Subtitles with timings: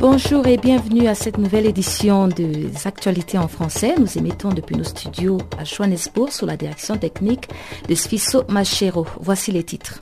[0.00, 3.96] Bonjour et bienvenue à cette nouvelle édition des actualités en français.
[3.98, 7.48] Nous émettons depuis nos studios à Johannesburg sous la direction technique
[7.88, 9.08] de Sfiso Machero.
[9.20, 10.00] Voici les titres.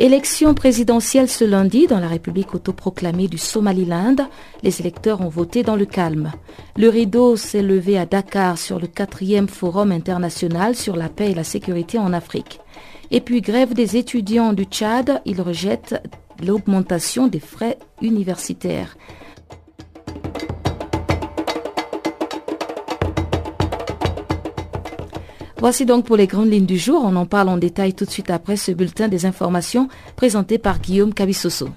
[0.00, 4.16] Élection présidentielle ce lundi dans la République autoproclamée du Somaliland.
[4.64, 6.32] Les électeurs ont voté dans le calme.
[6.76, 11.34] Le rideau s'est levé à Dakar sur le quatrième forum international sur la paix et
[11.34, 12.60] la sécurité en Afrique.
[13.10, 15.96] Et puis grève des étudiants du Tchad, ils rejettent
[16.44, 18.96] l'augmentation des frais universitaires.
[25.60, 27.02] Voici donc pour les grandes lignes du jour.
[27.04, 30.78] On en parle en détail tout de suite après ce bulletin des informations présenté par
[30.78, 31.68] Guillaume Cabissoso.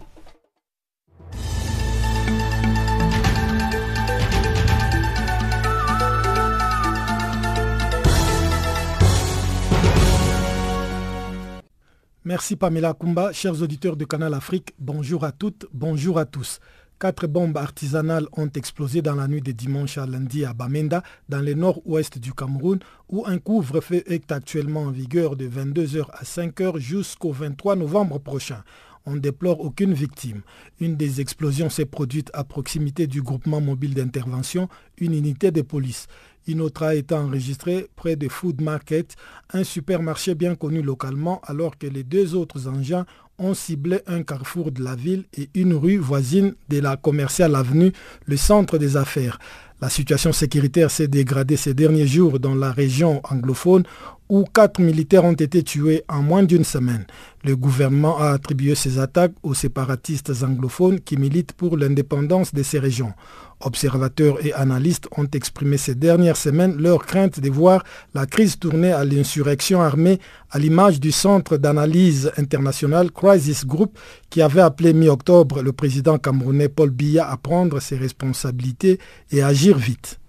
[12.23, 16.59] Merci Pamela Kumba, chers auditeurs de Canal Afrique, bonjour à toutes, bonjour à tous.
[16.99, 21.41] Quatre bombes artisanales ont explosé dans la nuit de dimanche à lundi à Bamenda, dans
[21.41, 22.77] le nord-ouest du Cameroun,
[23.09, 28.63] où un couvre-feu est actuellement en vigueur de 22h à 5h jusqu'au 23 novembre prochain.
[29.05, 30.41] On déplore aucune victime.
[30.79, 36.07] Une des explosions s'est produite à proximité du groupement mobile d'intervention, une unité de police.
[36.47, 39.15] Une autre a été enregistrée près de Food Market,
[39.53, 43.05] un supermarché bien connu localement, alors que les deux autres engins
[43.37, 47.91] ont ciblé un carrefour de la ville et une rue voisine de la commerciale avenue,
[48.25, 49.39] le centre des affaires.
[49.81, 53.83] La situation sécuritaire s'est dégradée ces derniers jours dans la région anglophone
[54.31, 57.05] où quatre militaires ont été tués en moins d'une semaine.
[57.43, 62.79] Le gouvernement a attribué ces attaques aux séparatistes anglophones qui militent pour l'indépendance de ces
[62.79, 63.11] régions.
[63.59, 67.83] Observateurs et analystes ont exprimé ces dernières semaines leur crainte de voir
[68.13, 70.17] la crise tourner à l'insurrection armée
[70.49, 73.99] à l'image du centre d'analyse international Crisis Group
[74.29, 78.97] qui avait appelé mi-octobre le président camerounais Paul Biya à prendre ses responsabilités
[79.29, 80.20] et agir vite.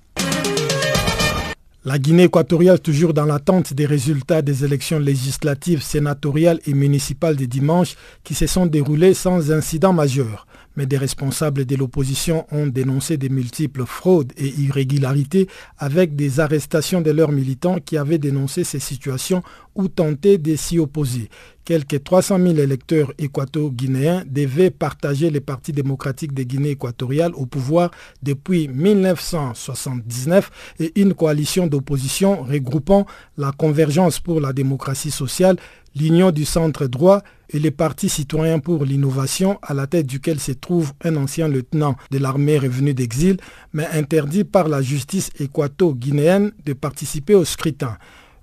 [1.85, 7.45] La Guinée équatoriale, toujours dans l'attente des résultats des élections législatives, sénatoriales et municipales de
[7.45, 10.47] dimanche qui se sont déroulées sans incident majeur
[10.77, 17.01] mais des responsables de l'opposition ont dénoncé des multiples fraudes et irrégularités avec des arrestations
[17.01, 19.43] de leurs militants qui avaient dénoncé ces situations
[19.75, 21.29] ou tenté de s'y opposer.
[21.65, 27.91] Quelques 300 000 électeurs équato-guinéens devaient partager les partis démocratiques de Guinée équatoriale au pouvoir
[28.23, 30.51] depuis 1979
[30.81, 33.07] et une coalition d'opposition regroupant
[33.39, 35.57] la Convergence pour la démocratie sociale,
[35.95, 37.23] l'Union du centre droit
[37.53, 41.97] et les partis citoyens pour l'innovation, à la tête duquel se trouve un ancien lieutenant
[42.11, 43.37] de l'armée revenu d'exil,
[43.73, 47.97] mais interdit par la justice équato-guinéenne de participer au scrutin.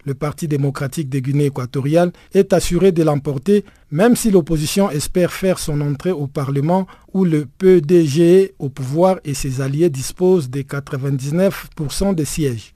[0.06, 5.59] Le Parti démocratique de Guinée équatoriale est assuré de l'emporter, même si l'opposition espère faire
[5.59, 12.16] son entrée au Parlement où le PDG au pouvoir et ses alliés disposent de 99%
[12.16, 12.74] des sièges.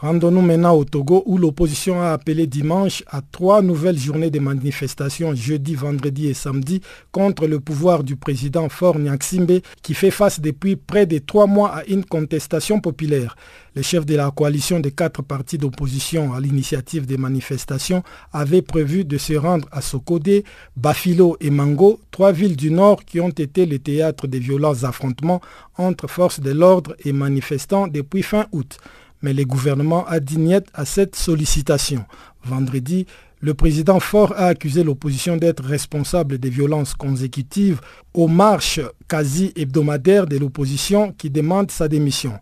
[0.00, 5.34] Rendons-nous maintenant au Togo où l'opposition a appelé dimanche à trois nouvelles journées de manifestations
[5.34, 10.76] jeudi, vendredi et samedi contre le pouvoir du président Faure Nyaksimbe qui fait face depuis
[10.76, 13.34] près de trois mois à une contestation populaire.
[13.74, 19.04] Le chef de la coalition des quatre partis d'opposition à l'initiative des manifestations avait prévu
[19.04, 20.44] de se rendre à Sokodé,
[20.76, 25.40] Bafilo et Mango, trois villes du nord qui ont été le théâtre des violents affrontements
[25.76, 28.78] entre forces de l'ordre et manifestants depuis fin août
[29.22, 32.04] mais le gouvernement a dit niet à cette sollicitation.
[32.44, 33.06] Vendredi,
[33.40, 37.80] le président Fort a accusé l'opposition d'être responsable des violences consécutives
[38.14, 42.32] aux marches quasi hebdomadaires de l'opposition qui demande sa démission.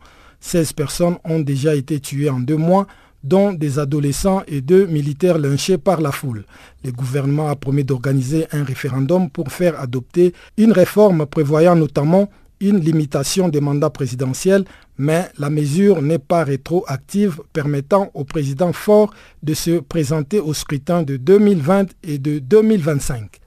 [0.40, 2.86] 16 personnes ont déjà été tuées en deux mois,
[3.24, 6.44] dont des adolescents et deux militaires lynchés par la foule.
[6.84, 12.30] Le gouvernement a promis d'organiser un référendum pour faire adopter une réforme prévoyant notamment
[12.60, 14.64] une limitation des mandats présidentiels,
[14.98, 19.12] mais la mesure n'est pas rétroactive, permettant au président fort
[19.42, 23.40] de se présenter au scrutin de 2020 et de 2025.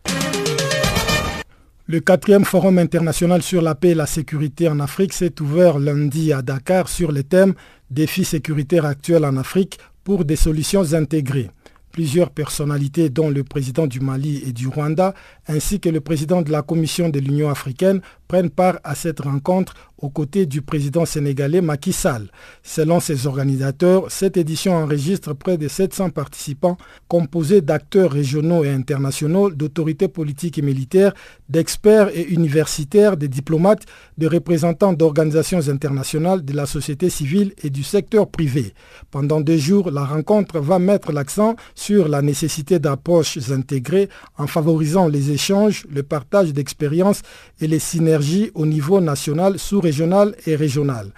[1.92, 6.32] Le quatrième forum international sur la paix et la sécurité en Afrique s'est ouvert lundi
[6.32, 7.56] à Dakar sur le thème
[7.90, 11.50] Défis sécuritaires actuels en Afrique pour des solutions intégrées.
[11.92, 15.16] Plusieurs personnalités, dont le président du Mali et du Rwanda,
[15.48, 19.74] ainsi que le président de la Commission de l'Union africaine, prennent part à cette rencontre
[20.02, 22.30] aux côtés du président sénégalais Macky Sall.
[22.64, 26.78] Selon ses organisateurs, cette édition enregistre près de 700 participants
[27.10, 31.14] composés d'acteurs régionaux et internationaux, d'autorités politiques et militaires,
[31.50, 33.86] d'experts et universitaires, de diplomates,
[34.18, 38.74] de représentants d'organisations internationales, de la société civile et du secteur privé.
[39.12, 45.08] Pendant deux jours, la rencontre va mettre l'accent sur la nécessité d'approches intégrées en favorisant
[45.08, 47.22] les échanges, le partage d'expériences
[47.60, 48.19] et les synergies
[48.56, 51.12] au niveau national sous régional et régional.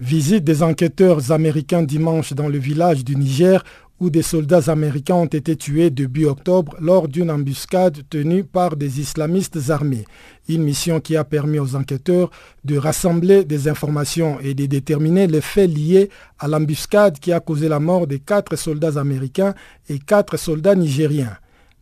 [0.00, 3.62] Visite des enquêteurs américains dimanche dans le village du Niger
[4.00, 8.98] où des soldats américains ont été tués début octobre lors d'une embuscade tenue par des
[8.98, 10.06] islamistes armés.
[10.48, 12.30] Une mission qui a permis aux enquêteurs
[12.64, 16.08] de rassembler des informations et de déterminer les faits liés
[16.38, 19.54] à l'embuscade qui a causé la mort de quatre soldats américains
[19.90, 21.36] et quatre soldats nigériens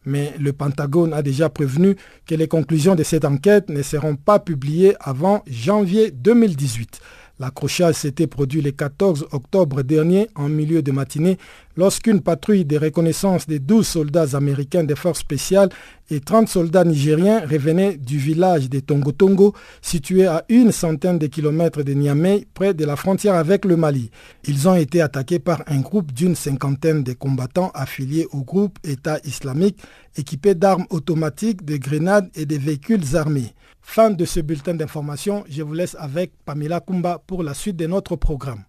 [0.09, 1.97] mais le Pentagone a déjà prévenu
[2.27, 7.01] que les conclusions de cette enquête ne seront pas publiées avant janvier 2018.
[7.41, 11.39] L'accrochage s'était produit le 14 octobre dernier en milieu de matinée
[11.77, 15.69] lorsqu'une patrouille de reconnaissance des 12 soldats américains des forces spéciales
[16.11, 21.85] et 30 soldats nigériens revenait du village de Tongo situé à une centaine de kilomètres
[21.85, 24.11] de Niamey, près de la frontière avec le Mali.
[24.47, 29.21] Ils ont été attaqués par un groupe d'une cinquantaine de combattants affiliés au groupe État
[29.25, 29.79] islamique,
[30.17, 33.53] équipés d'armes automatiques, de grenades et de véhicules armés.
[33.91, 37.87] Fin de ce bulletin d'information, je vous laisse avec Pamela Kumba pour la suite de
[37.87, 38.65] notre programme.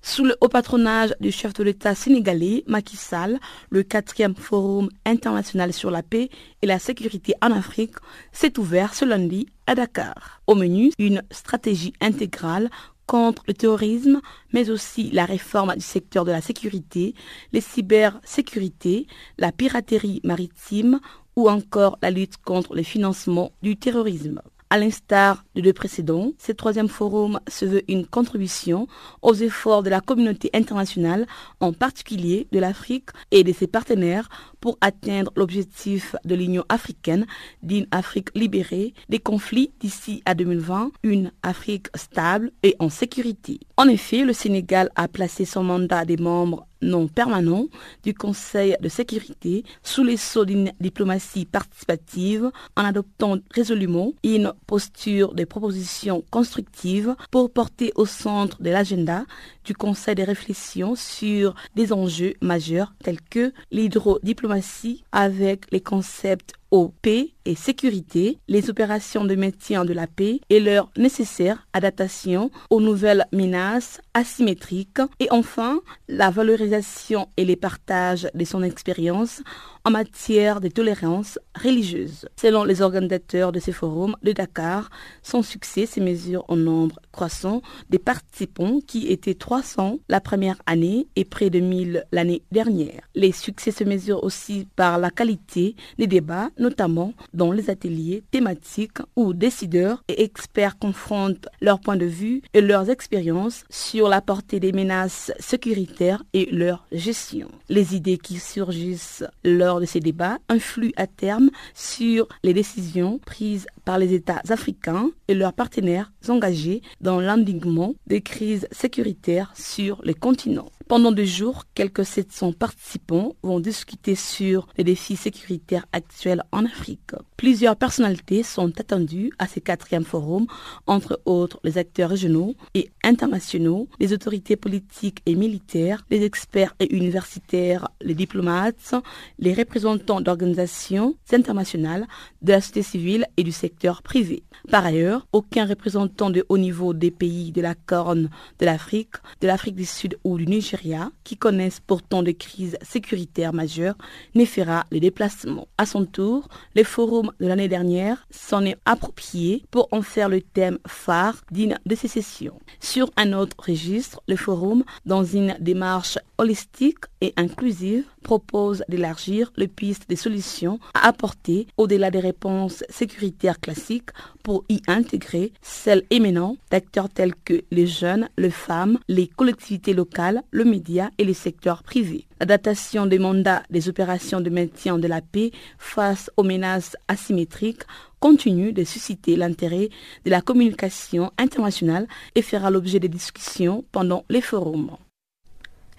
[0.04, 5.74] Sous le haut patronage du chef de l'État sénégalais, Macky Sall, le quatrième forum international
[5.74, 6.30] sur la paix
[6.62, 7.96] et la sécurité en Afrique
[8.32, 10.42] s'est ouvert ce lundi à Dakar.
[10.48, 12.70] Au menu, une stratégie intégrale
[13.08, 14.20] contre le terrorisme,
[14.52, 17.16] mais aussi la réforme du secteur de la sécurité,
[17.54, 19.08] les cybersécurités,
[19.38, 21.00] la piraterie maritime
[21.38, 24.42] ou encore la lutte contre le financement du terrorisme.
[24.70, 28.88] À l'instar de deux précédents, ce troisième forum se veut une contribution
[29.22, 31.28] aux efforts de la communauté internationale,
[31.60, 34.30] en particulier de l'Afrique et de ses partenaires,
[34.62, 37.26] pour atteindre l'objectif de l'Union africaine
[37.64, 43.60] d'une Afrique libérée des conflits d'ici à 2020, une Afrique stable et en sécurité.
[43.76, 47.68] En effet, le Sénégal a placé son mandat des membres non permanent
[48.04, 55.34] du Conseil de sécurité sous les sceaux d'une diplomatie participative en adoptant résolument une posture
[55.34, 59.26] de propositions constructives pour porter au centre de l'agenda
[59.66, 66.90] du Conseil des réflexions sur des enjeux majeurs tels que l'hydrodiplomatie avec les concepts aux
[67.02, 72.82] paix et sécurité, les opérations de maintien de la paix et leur nécessaire adaptation aux
[72.82, 79.42] nouvelles menaces asymétriques et enfin la valorisation et les partages de son expérience
[79.84, 82.28] en matière de tolérance religieuse.
[82.40, 84.90] Selon les organisateurs de ces forums de Dakar,
[85.24, 91.08] son succès se mesure en nombre croissant des participants qui étaient 300 la première année
[91.16, 93.02] et près de 1000 l'année dernière.
[93.16, 99.00] Les succès se mesurent aussi par la qualité des débats notamment dans les ateliers thématiques
[99.16, 104.60] où décideurs et experts confrontent leurs points de vue et leurs expériences sur la portée
[104.60, 107.50] des menaces sécuritaires et leur gestion.
[107.70, 113.68] Les idées qui surgissent lors de ces débats influent à terme sur les décisions prises
[113.84, 120.14] par les États africains et leurs partenaires engagés dans l'endiguement des crises sécuritaires sur les
[120.14, 120.70] continents.
[120.92, 127.12] Pendant deux jours, quelques 700 participants vont discuter sur les défis sécuritaires actuels en Afrique.
[127.38, 130.48] Plusieurs personnalités sont attendues à ces quatrièmes forums,
[130.88, 136.94] entre autres les acteurs régionaux et internationaux, les autorités politiques et militaires, les experts et
[136.94, 138.94] universitaires, les diplomates,
[139.40, 142.06] les représentants d'organisations internationales,
[142.42, 144.44] de la société civile et du secteur privé.
[144.70, 148.30] Par ailleurs, aucun représentant de haut niveau des pays de la Corne
[148.60, 150.81] de l'Afrique, de l'Afrique du Sud ou du Nigeria,
[151.24, 153.96] qui connaissent pourtant des crises sécuritaires majeures,
[154.36, 155.68] ne fera les déplacements.
[155.78, 160.42] À son tour, le forum de l'année dernière s'en est approprié pour en faire le
[160.42, 162.60] thème phare d'une de ces sessions.
[162.80, 169.68] Sur un autre registre, le forum, dans une démarche holistique et inclusive, propose d'élargir les
[169.68, 174.10] pistes des solutions à apporter au-delà des réponses sécuritaires classiques
[174.44, 180.42] pour y intégrer celles émanant d'acteurs tels que les jeunes, les femmes, les collectivités locales,
[180.50, 182.26] le média et les secteurs privés.
[182.40, 187.84] L'adaptation des mandats des opérations de maintien de la paix face aux menaces asymétriques
[188.20, 189.90] continue de susciter l'intérêt
[190.26, 194.98] de la communication internationale et fera l'objet de discussions pendant les forums.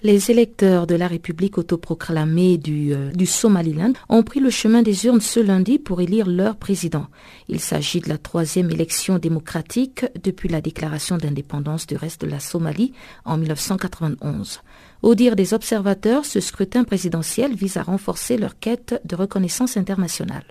[0.04, 5.06] Les électeurs de la République autoproclamée du, euh, du, Somaliland ont pris le chemin des
[5.06, 7.06] urnes ce lundi pour élire leur président.
[7.48, 12.40] Il s'agit de la troisième élection démocratique depuis la déclaration d'indépendance du reste de la
[12.40, 12.92] Somalie
[13.24, 14.62] en 1991.
[15.02, 20.44] Au dire des observateurs, ce scrutin présidentiel vise à renforcer leur quête de reconnaissance internationale.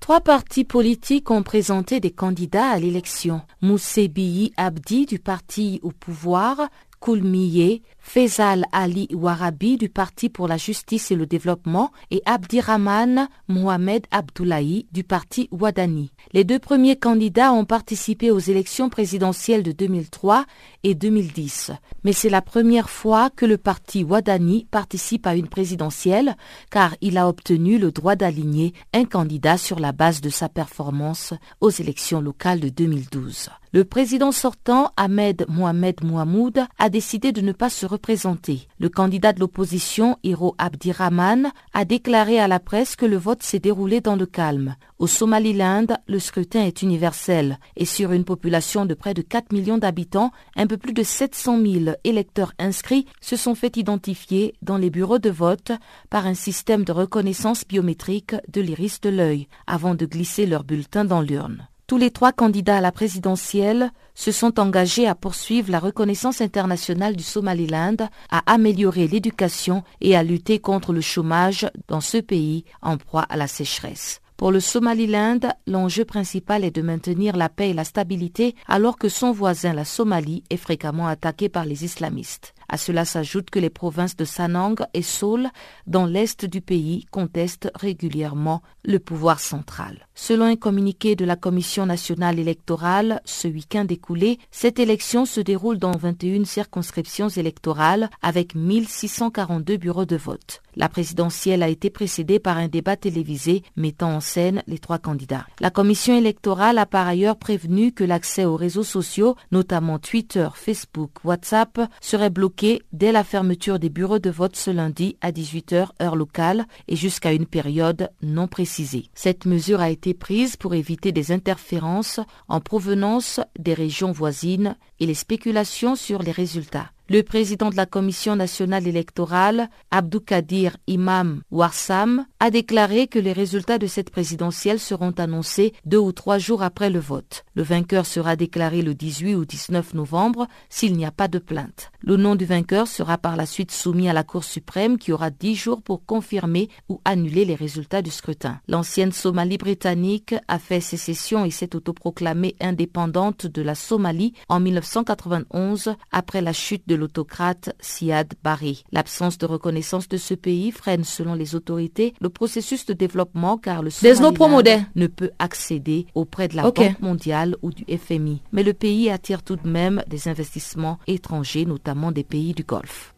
[0.00, 3.42] Trois partis politiques ont présenté des candidats à l'élection.
[3.60, 6.68] Moussé Biyi Abdi du parti au pouvoir,
[7.00, 14.06] Koulmiye, Faisal Ali Warabi du Parti pour la justice et le développement et Abdirahman Mohamed
[14.10, 16.10] Abdoulaye du Parti Wadani.
[16.32, 20.44] Les deux premiers candidats ont participé aux élections présidentielles de 2003
[20.84, 21.72] et 2010.
[22.04, 26.36] Mais c'est la première fois que le Parti Wadani participe à une présidentielle
[26.70, 31.32] car il a obtenu le droit d'aligner un candidat sur la base de sa performance
[31.60, 33.50] aux élections locales de 2012.
[33.72, 38.66] Le président sortant, Ahmed Mohamed Mouhamoud, a décidé de ne pas se représenter.
[38.80, 43.60] Le candidat de l'opposition, Hiro Abdirahman, a déclaré à la presse que le vote s'est
[43.60, 44.74] déroulé dans le calme.
[44.98, 49.78] Au Somaliland, le scrutin est universel et sur une population de près de 4 millions
[49.78, 54.90] d'habitants, un peu plus de 700 000 électeurs inscrits se sont fait identifier dans les
[54.90, 55.70] bureaux de vote
[56.10, 61.04] par un système de reconnaissance biométrique de l'iris de l'œil avant de glisser leur bulletin
[61.04, 61.69] dans l'urne.
[61.90, 67.16] Tous les trois candidats à la présidentielle se sont engagés à poursuivre la reconnaissance internationale
[67.16, 67.96] du Somaliland,
[68.30, 73.36] à améliorer l'éducation et à lutter contre le chômage dans ce pays en proie à
[73.36, 74.20] la sécheresse.
[74.36, 79.08] Pour le Somaliland, l'enjeu principal est de maintenir la paix et la stabilité alors que
[79.08, 82.54] son voisin, la Somalie, est fréquemment attaqué par les islamistes.
[82.72, 85.48] À cela s'ajoute que les provinces de Sanang et Seoul,
[85.88, 90.06] dans l'est du pays, contestent régulièrement le pouvoir central.
[90.14, 95.78] Selon un communiqué de la Commission nationale électorale, ce week-end écoulé, cette élection se déroule
[95.78, 100.62] dans 21 circonscriptions électorales avec 1642 bureaux de vote.
[100.76, 105.46] La présidentielle a été précédée par un débat télévisé mettant en scène les trois candidats.
[105.60, 111.10] La commission électorale a par ailleurs prévenu que l'accès aux réseaux sociaux, notamment Twitter, Facebook,
[111.24, 116.16] WhatsApp, serait bloqué dès la fermeture des bureaux de vote ce lundi à 18h heure
[116.16, 119.10] locale et jusqu'à une période non précisée.
[119.14, 125.06] Cette mesure a été prise pour éviter des interférences en provenance des régions voisines et
[125.06, 126.90] les spéculations sur les résultats.
[127.12, 133.78] Le président de la Commission nationale électorale, Abdoukadir Imam Warsam, a déclaré que les résultats
[133.78, 137.44] de cette présidentielle seront annoncés deux ou trois jours après le vote.
[137.56, 141.90] Le vainqueur sera déclaré le 18 ou 19 novembre s'il n'y a pas de plainte.
[141.98, 145.30] Le nom du vainqueur sera par la suite soumis à la Cour suprême qui aura
[145.30, 148.60] dix jours pour confirmer ou annuler les résultats du scrutin.
[148.68, 155.96] L'ancienne Somalie britannique a fait sécession et s'est autoproclamée indépendante de la Somalie en 1991
[156.12, 158.84] après la chute de l'autocrate Siad Barre.
[158.92, 163.82] L'absence de reconnaissance de ce pays freine selon les autorités le processus de développement car
[163.82, 164.62] le Somaliland
[164.94, 168.42] ne peut accéder auprès de la Banque mondiale ou du FMI.
[168.52, 173.14] Mais le pays attire tout de même des investissements étrangers, notamment des pays du Golfe.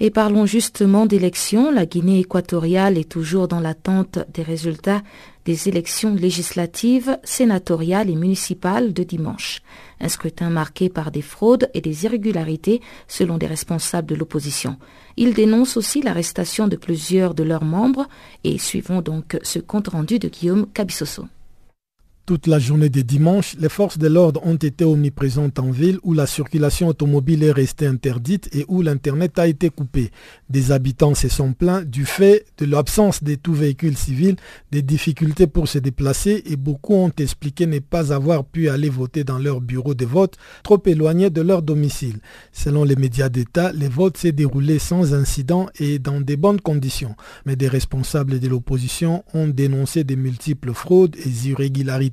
[0.00, 1.70] Et parlons justement d'élections.
[1.70, 5.02] La Guinée équatoriale est toujours dans l'attente des résultats
[5.44, 9.62] des élections législatives, sénatoriales et municipales de dimanche.
[10.00, 14.76] Un scrutin marqué par des fraudes et des irrégularités selon des responsables de l'opposition.
[15.16, 18.08] Ils dénoncent aussi l'arrestation de plusieurs de leurs membres
[18.44, 21.26] et suivons donc ce compte rendu de Guillaume Cabissoso.
[22.24, 26.14] Toute la journée de dimanche, les forces de l'ordre ont été omniprésentes en ville où
[26.14, 30.12] la circulation automobile est restée interdite et où l'Internet a été coupé.
[30.48, 34.36] Des habitants se sont plaints du fait de l'absence de tout véhicule civil,
[34.70, 39.24] des difficultés pour se déplacer et beaucoup ont expliqué ne pas avoir pu aller voter
[39.24, 42.20] dans leur bureau de vote, trop éloigné de leur domicile.
[42.52, 47.16] Selon les médias d'État, les votes s'est déroulé sans incident et dans de bonnes conditions.
[47.46, 52.11] Mais des responsables de l'opposition ont dénoncé des multiples fraudes et irrégularités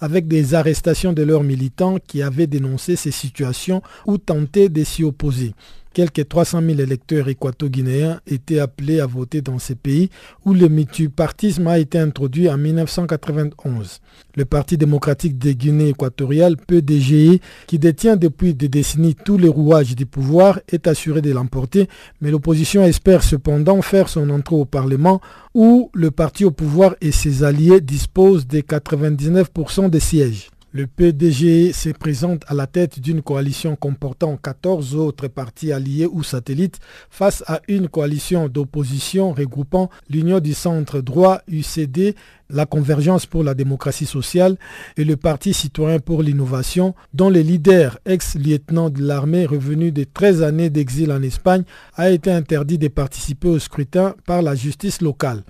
[0.00, 5.04] avec des arrestations de leurs militants qui avaient dénoncé ces situations ou tenté de s'y
[5.04, 5.54] opposer.
[5.92, 10.08] Quelques 300 000 électeurs équato-guinéens étaient appelés à voter dans ces pays
[10.44, 14.00] où le multipartisme a été introduit en 1991.
[14.36, 19.96] Le Parti démocratique de Guinée équatoriale, PDGI, qui détient depuis des décennies tous les rouages
[19.96, 21.88] du pouvoir, est assuré de l'emporter,
[22.20, 25.20] mais l'opposition espère cependant faire son entrée au Parlement
[25.54, 30.50] où le parti au pouvoir et ses alliés disposent de 99% des sièges.
[30.72, 36.22] Le PDG se présente à la tête d'une coalition comportant 14 autres partis alliés ou
[36.22, 36.78] satellites
[37.10, 42.14] face à une coalition d'opposition regroupant l'Union du centre droit UCD,
[42.50, 44.58] la Convergence pour la démocratie sociale
[44.96, 50.44] et le Parti citoyen pour l'innovation, dont le leader, ex-lieutenant de l'armée revenu de 13
[50.44, 51.64] années d'exil en Espagne,
[51.96, 55.42] a été interdit de participer au scrutin par la justice locale.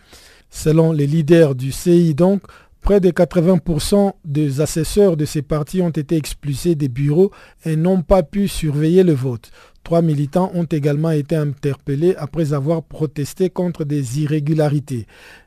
[0.48, 2.42] Selon les leaders du CI donc,
[2.82, 7.30] Près de 80% des assesseurs de ces partis ont été expulsés des bureaux
[7.64, 9.50] et n'ont pas pu surveiller le vote.
[9.84, 15.06] Trois militants ont également été interpellés après avoir protesté contre des irrégularités.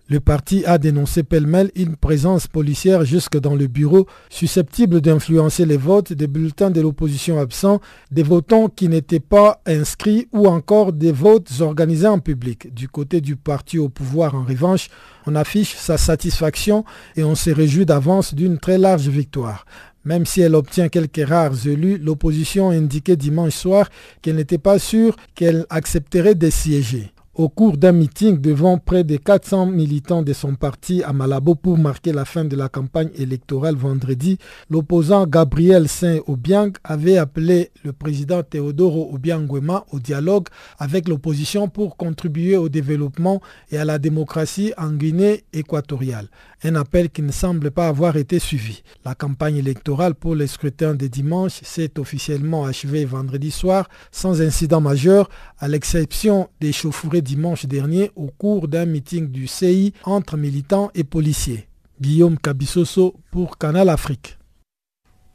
[0.10, 5.78] Le parti a dénoncé pêle-mêle une présence policière jusque dans le bureau, susceptible d'influencer les
[5.78, 7.80] votes des bulletins de l'opposition absents,
[8.12, 12.74] des votants qui n'étaient pas inscrits ou encore des votes organisés en public.
[12.74, 14.90] Du côté du parti au pouvoir, en revanche,
[15.26, 16.84] on affiche sa satisfaction
[17.16, 19.66] et on se réjouit d'avance d'une très large victoire.
[20.04, 23.90] Même si elle obtient quelques rares élus, l'opposition a indiqué dimanche soir
[24.22, 29.18] qu'elle n'était pas sûre qu'elle accepterait de siéger au cours d'un meeting devant près de
[29.18, 33.76] 400 militants de son parti à Malabo pour marquer la fin de la campagne électorale
[33.76, 34.38] vendredi,
[34.70, 42.56] l'opposant Gabriel Saint-Obiang avait appelé le président Teodoro Obiangwema au dialogue avec l'opposition pour contribuer
[42.56, 43.42] au développement
[43.72, 46.28] et à la démocratie en Guinée équatoriale.
[46.66, 48.84] Un appel qui ne semble pas avoir été suivi.
[49.04, 54.80] La campagne électorale pour les scrutins de dimanche s'est officiellement achevée vendredi soir sans incident
[54.80, 60.90] majeur, à l'exception des chauffourées dimanche dernier au cours d'un meeting du CI entre militants
[60.96, 61.68] et policiers.
[62.00, 64.38] Guillaume Cabissoso pour Canal Afrique.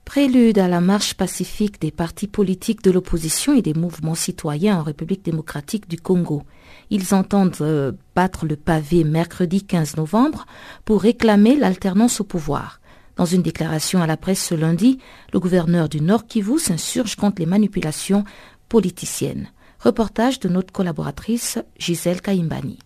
[0.07, 4.83] Prélude à la marche pacifique des partis politiques de l'opposition et des mouvements citoyens en
[4.83, 6.45] République démocratique du Congo.
[6.91, 10.47] Ils entendent euh, battre le pavé mercredi 15 novembre
[10.85, 12.81] pour réclamer l'alternance au pouvoir.
[13.17, 14.99] Dans une déclaration à la presse ce lundi,
[15.33, 18.25] le gouverneur du Nord Kivu s'insurge contre les manipulations
[18.69, 19.49] politiciennes.
[19.81, 22.79] Reportage de notre collaboratrice Gisèle Kaimbani.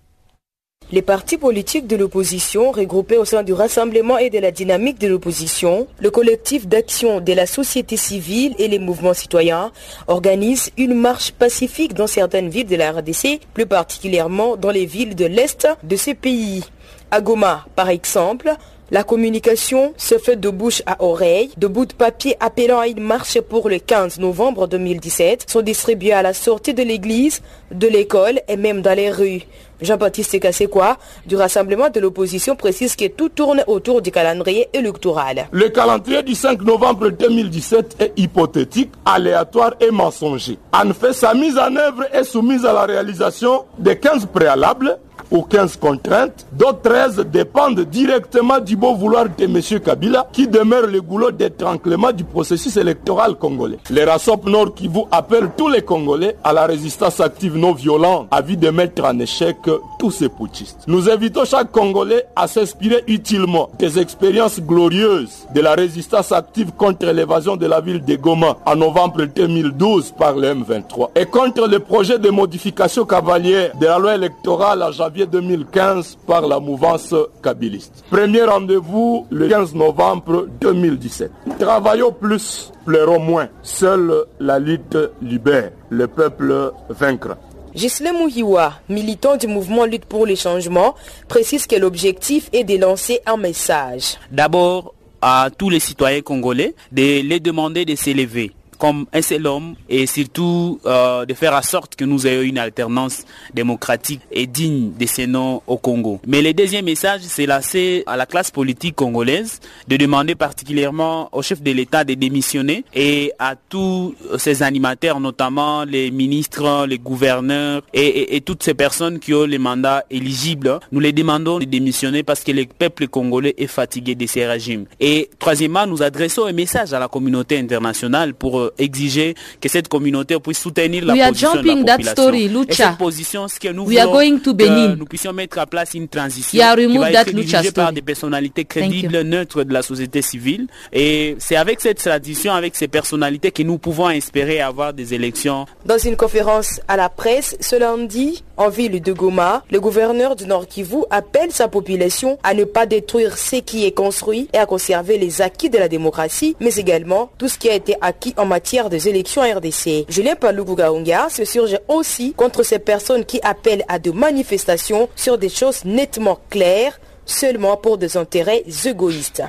[0.90, 5.08] Les partis politiques de l'opposition, regroupés au sein du Rassemblement et de la dynamique de
[5.08, 9.72] l'opposition, le collectif d'action de la société civile et les mouvements citoyens
[10.06, 15.14] organisent une marche pacifique dans certaines villes de la RDC, plus particulièrement dans les villes
[15.14, 16.64] de l'Est de ce pays.
[17.10, 18.56] À Goma, par exemple,
[18.92, 21.50] la communication se fait de bouche à oreille.
[21.56, 26.12] De bouts de papier appelant à une marche pour le 15 novembre 2017 sont distribués
[26.12, 27.40] à la sortie de l'église,
[27.72, 29.42] de l'école et même dans les rues.
[29.80, 35.48] Jean-Baptiste Kassekwa, du Rassemblement de l'opposition, précise que tout tourne autour du calendrier électoral?
[35.50, 40.58] Le calendrier du 5 novembre 2017 est hypothétique, aléatoire et mensonger.
[40.72, 44.98] En fait, sa mise en œuvre est soumise à la réalisation des 15 préalables
[45.30, 49.80] ou 15 contraintes, dont 13 dépendent directement du beau vouloir de M.
[49.80, 53.78] Kabila, qui demeure le goulot d'étranglement du processus électoral congolais.
[53.88, 58.26] Les RASOP Nord qui vous appellent tous les Congolais à la résistance active non violente,
[58.32, 59.56] à vie de mettre en échec
[60.00, 60.80] tous ces putschistes.
[60.88, 67.06] Nous invitons chaque Congolais à s'inspirer utilement des expériences glorieuses de la résistance active contre
[67.06, 71.78] l'évasion de la ville de Goma en novembre 2012 par le M23 et contre le
[71.78, 78.02] projet de modification cavalière de la loi électorale en janvier 2015 par la mouvance kabiliste.
[78.10, 81.30] Premier rendez-vous le 15 novembre 2017.
[81.60, 83.46] Travaillons plus, pleurons moins.
[83.62, 87.36] Seule la lutte libère, le peuple vaincra.
[87.74, 90.94] Gisle Mouhiwa, militant du mouvement Lutte pour les changements,
[91.28, 94.18] précise que l'objectif est de lancer un message.
[94.30, 99.76] D'abord, à tous les citoyens congolais, de les demander de s'élever comme un seul homme
[99.88, 103.22] et surtout euh, de faire en sorte que nous ayons une alternance
[103.54, 106.20] démocratique et digne de ces noms au Congo.
[106.26, 111.42] Mais le deuxième message, c'est lancé à la classe politique congolaise de demander particulièrement au
[111.42, 117.82] chef de l'État de démissionner et à tous ces animateurs, notamment les ministres, les gouverneurs
[117.94, 121.66] et, et, et toutes ces personnes qui ont les mandats éligibles, nous les demandons de
[121.66, 124.86] démissionner parce que le peuple congolais est fatigué de ces régimes.
[124.98, 130.38] Et troisièmement, nous adressons un message à la communauté internationale pour exiger que cette communauté
[130.40, 132.22] puisse soutenir la We are position jumping de la that population.
[132.22, 132.88] story, Et Lucha.
[132.90, 135.66] cette position, ce que nous We are voulons, going to que nous puissions mettre en
[135.66, 139.64] place une transition Yeah, qui va that être Lucha dirigée par des personnalités crédibles, neutres
[139.64, 140.66] de la société civile.
[140.92, 145.66] Et c'est avec cette tradition, avec ces personnalités que nous pouvons espérer avoir des élections
[145.86, 150.46] Dans une conférence à la presse ce lundi, en ville de Goma, le gouverneur du
[150.46, 154.66] Nord Kivu appelle sa population à ne pas détruire ce qui est construit et à
[154.66, 158.44] conserver les acquis de la démocratie, mais également tout ce qui a été acquis en
[158.44, 160.04] matière des élections RDC.
[160.08, 165.48] Julien Palougugaunga se surge aussi contre ces personnes qui appellent à de manifestations sur des
[165.48, 169.42] choses nettement claires, seulement pour des intérêts égoïstes.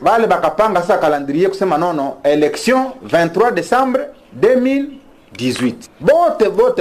[0.00, 1.50] bakapanga sa calendrier
[2.24, 3.98] élection 23 décembre
[4.32, 5.01] 2000
[5.36, 5.90] 18.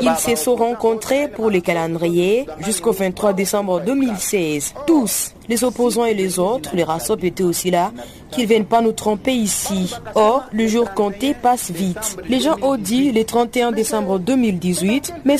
[0.01, 4.73] Ils se sont rencontrés pour les calendriers jusqu'au 23 décembre 2016.
[4.85, 7.91] Tous, les opposants et les autres, les RASOP étaient aussi là,
[8.31, 9.93] qu'ils ne viennent pas nous tromper ici.
[10.15, 12.17] Or, le jour compté passe vite.
[12.27, 15.37] Les gens ont dit le 31 décembre 2018, mais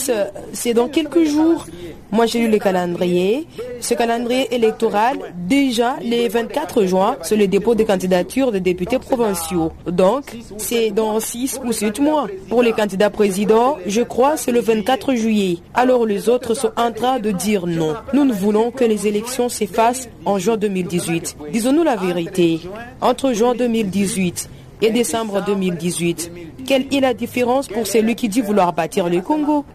[0.54, 1.65] c'est dans quelques jours.
[2.12, 3.47] Moi, j'ai lu le calendrier.
[3.80, 9.71] Ce calendrier électoral, déjà, le 24 juin, c'est le dépôt des candidatures des députés provinciaux.
[9.88, 10.26] Donc,
[10.58, 12.28] c'est dans 6 ou 7 mois.
[12.50, 15.58] Pour les candidats présidents, je crois c'est le 24 juillet.
[15.74, 17.95] Alors les autres sont en train de dire non.
[18.13, 21.38] Nous ne voulons que les élections s'effacent en juin 2018.
[21.52, 22.60] Disons-nous la vérité.
[23.02, 24.50] Entre juin 2018
[24.82, 26.32] et décembre 2018,
[26.65, 29.65] quelle est la différence pour celui qui dit vouloir bâtir le Congo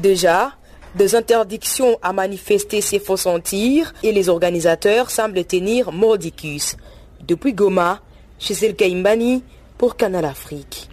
[0.00, 0.52] Déjà,
[0.94, 6.76] des interdictions à manifester s'y font sentir et les organisateurs semblent tenir mordicus.
[7.26, 8.00] Depuis Goma,
[8.38, 9.42] chez Kaimbani
[9.78, 10.88] pour Canal Afrique.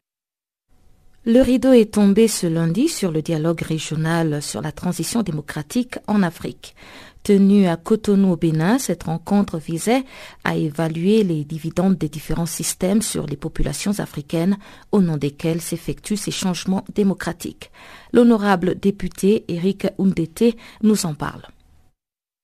[1.26, 6.24] Le rideau est tombé ce lundi sur le dialogue régional sur la transition démocratique en
[6.24, 6.76] Afrique.
[7.24, 10.04] Tenue à Cotonou au Bénin, cette rencontre visait
[10.44, 14.58] à évaluer les dividendes des différents systèmes sur les populations africaines
[14.92, 17.72] au nom desquels s'effectuent ces changements démocratiques.
[18.14, 21.44] L'honorable député Eric Undete nous en parle.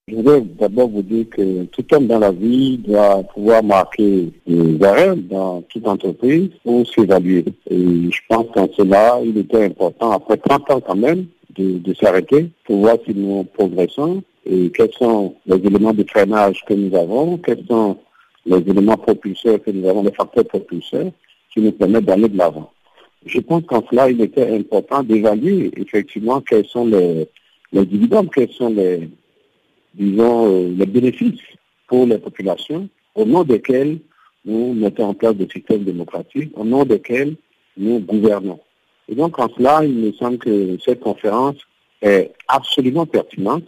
[0.08, 4.84] Je voudrais d'abord vous dire que tout homme dans la vie doit pouvoir marquer des
[4.84, 7.44] arrêts dans toute entreprise pour s'évaluer.
[7.72, 12.50] Et je pense qu'en cela, il était important, après 30 ans quand même, de, s'arrêter
[12.66, 17.38] pour voir si nous progressons et quels sont les éléments de freinage que nous avons,
[17.38, 17.98] quels sont
[18.46, 21.12] les éléments propulseurs que nous avons, les facteurs propulseurs
[21.54, 22.72] qui nous permettent d'aller de l'avant.
[23.26, 27.28] Je pense qu'en cela, il était important d'évaluer effectivement quels sont les,
[27.72, 29.10] les dividendes, quels sont les,
[29.96, 31.42] disons, euh, les bénéfices
[31.88, 34.00] pour les populations, au nom desquels
[34.46, 37.36] nous mettons en place des systèmes démocratiques, au nom desquels
[37.78, 38.60] nous gouvernons.
[39.08, 41.58] Et donc, en cela, il me semble que cette conférence
[42.02, 43.68] est absolument pertinente.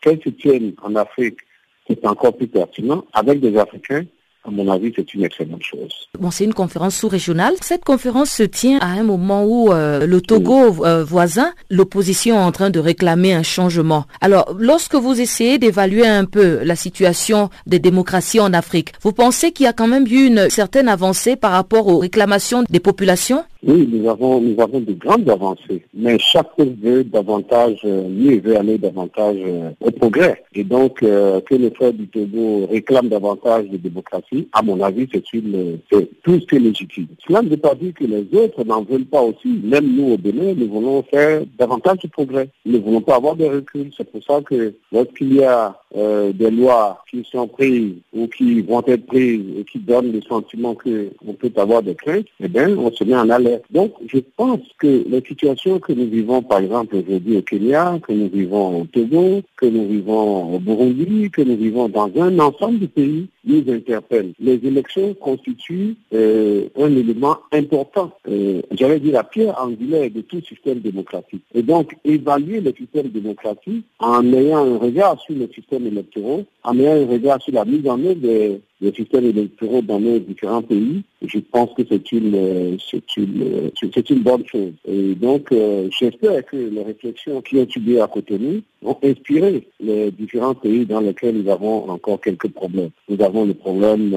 [0.00, 1.38] Qu'elle se tienne en Afrique,
[1.86, 4.04] c'est encore plus pertinent, avec des Africains,
[4.44, 6.08] à mon avis, c'est une excellente chose.
[6.18, 7.54] Bon, c'est une conférence sous-régionale.
[7.60, 12.42] Cette conférence se tient à un moment où euh, le Togo euh, voisin, l'opposition est
[12.42, 14.04] en train de réclamer un changement.
[14.20, 19.52] Alors, lorsque vous essayez d'évaluer un peu la situation des démocraties en Afrique, vous pensez
[19.52, 23.44] qu'il y a quand même eu une certaine avancée par rapport aux réclamations des populations?
[23.64, 28.56] Oui, nous avons, nous avons de grandes avancées, mais chacun veut davantage, euh, mieux veut
[28.56, 30.42] aller davantage euh, au progrès.
[30.52, 35.06] Et donc, euh, que le frère du Togo réclame davantage de démocratie, à mon avis,
[35.12, 37.06] c'est une, c'est plus que légitime.
[37.24, 39.60] Cela ne veut pas dire que les autres n'en veulent pas aussi.
[39.62, 42.48] Même nous, au Bénin, nous voulons faire davantage de progrès.
[42.66, 43.92] Nous ne voulons pas avoir de recul.
[43.96, 48.82] C'est pour ça que lorsqu'il y a des lois qui sont prises ou qui vont
[48.86, 52.90] être prises et qui donnent le sentiment qu'on peut avoir des craintes, eh bien, on
[52.90, 53.51] se met en alerte.
[53.70, 58.12] Donc, je pense que les situations que nous vivons, par exemple, aujourd'hui au Kenya, que
[58.12, 62.80] nous vivons au Togo, que nous vivons au Burundi, que nous vivons dans un ensemble
[62.80, 64.32] de pays, nous interpelle.
[64.38, 70.40] Les élections constituent euh, un élément important, euh, j'allais dire la pierre angulaire de tout
[70.42, 71.42] système démocratique.
[71.54, 76.78] Et donc, évaluer le système démocratique en ayant un regard sur le système électoral, en
[76.78, 80.62] ayant un regard sur la mise en œuvre des, des systèmes électoraux dans nos différents
[80.62, 84.72] pays, je pense que c'est une, c'est une, c'est une bonne chose.
[84.86, 88.98] Et donc, euh, j'espère que les réflexions qui ont étudié à côté de nous ont
[89.02, 92.90] inspiré les différents pays dans lesquels nous avons encore quelques problèmes.
[93.08, 94.14] Nous avons le problème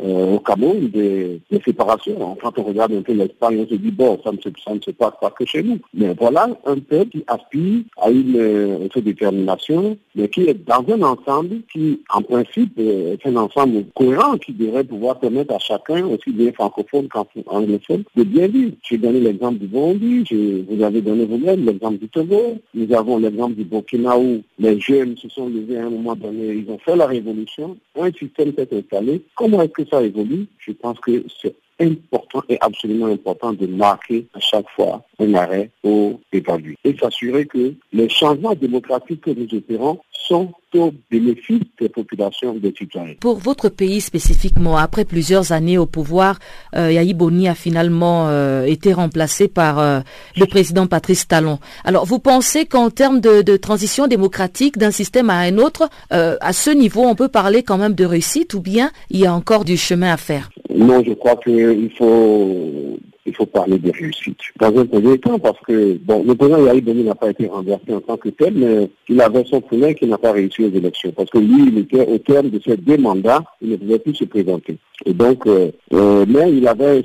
[0.00, 2.36] euh, euh, au Cameroun des, des séparations.
[2.40, 4.38] Quand on regarde un peu l'Espagne, on se dit, bon, ça ne,
[4.80, 5.78] se, passe pas que chez nous.
[5.94, 11.02] Mais voilà un peuple qui aspire à une euh, détermination, mais qui est dans un
[11.02, 16.30] ensemble qui, en principe, est un ensemble cohérent qui devrait pouvoir permettre à chacun, aussi
[16.30, 18.72] bien francophone qu'anglophone, de bien vivre.
[18.82, 20.24] J'ai donné l'exemple du Burundi,
[20.68, 25.16] vous avez donné vous-même l'exemple du Togo, nous avons l'exemple du Burkina où les jeunes
[25.16, 28.68] se sont levés à un moment donné, ils ont fait la révolution, un système s'est
[28.72, 29.22] installé.
[29.34, 34.26] Comment est-ce que ça évolue Je pense que c'est important et absolument important de marquer
[34.34, 39.52] à chaque fois un arrêt au établi et s'assurer que les changements démocratiques que nous
[39.54, 43.14] opérons sont au bénéfice des populations des citoyens.
[43.20, 46.38] Pour votre pays spécifiquement, après plusieurs années au pouvoir,
[46.74, 50.00] euh, Yahi Boni a finalement euh, été remplacé par euh,
[50.36, 51.58] le président Patrice Talon.
[51.84, 56.36] Alors, vous pensez qu'en termes de, de, transition démocratique d'un système à un autre, euh,
[56.40, 59.34] à ce niveau, on peut parler quand même de réussite ou bien il y a
[59.34, 60.50] encore du chemin à faire?
[60.74, 64.38] Non, je crois qu'il faut il faut parler de réussite.
[64.58, 67.92] Dans un premier temps, parce que, bon, le président Yahi Boni n'a pas été renversé
[67.92, 71.12] en tant que tel, mais il avait son poulain qui n'a pas réussi aux élections.
[71.12, 74.14] Parce que lui, il était au terme de ses deux mandats, il ne pouvait plus
[74.14, 74.78] se présenter.
[75.04, 77.02] Et donc, euh, euh, mais il avait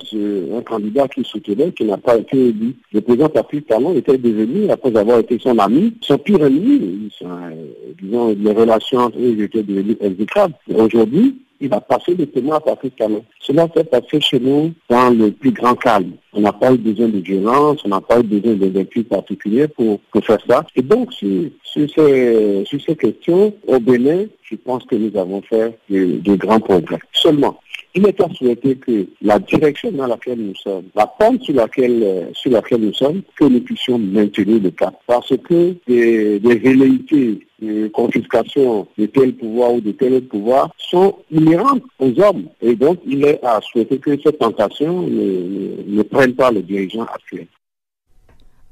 [0.55, 2.75] un candidat qui soutenait, qui n'a pas été élu.
[2.93, 7.09] Le président Patrice Talon était devenu, après avoir été son ami, son pire ennemi.
[8.01, 10.53] Disons, les relations entre eux étaient devenues exécrables.
[10.73, 12.59] Aujourd'hui, il a passé le témoin
[12.97, 13.23] Talon.
[13.39, 16.13] Cela s'est passé chez nous dans le plus grand calme.
[16.33, 19.67] On n'a pas eu besoin de violence, on n'a pas eu besoin de vécu particulier
[19.67, 20.65] pour, pour faire ça.
[20.75, 25.41] Et donc, sur, sur, ces, sur ces questions, au Bénin, je pense que nous avons
[25.41, 26.99] fait de grands progrès.
[27.13, 27.59] Seulement,
[27.93, 32.29] il est à souhaiter que la direction dans laquelle nous sommes, la pente sur laquelle,
[32.33, 34.95] sur laquelle nous sommes, que nous puissions maintenir le cap.
[35.07, 41.15] Parce que des, velléités de confiscation de tel pouvoir ou de tel autre pouvoir sont
[41.31, 42.45] inhérentes aux hommes.
[42.61, 46.63] Et donc, il est à souhaiter que cette tentation ne, ne, ne prenne pas les
[46.63, 47.47] dirigeants actuels.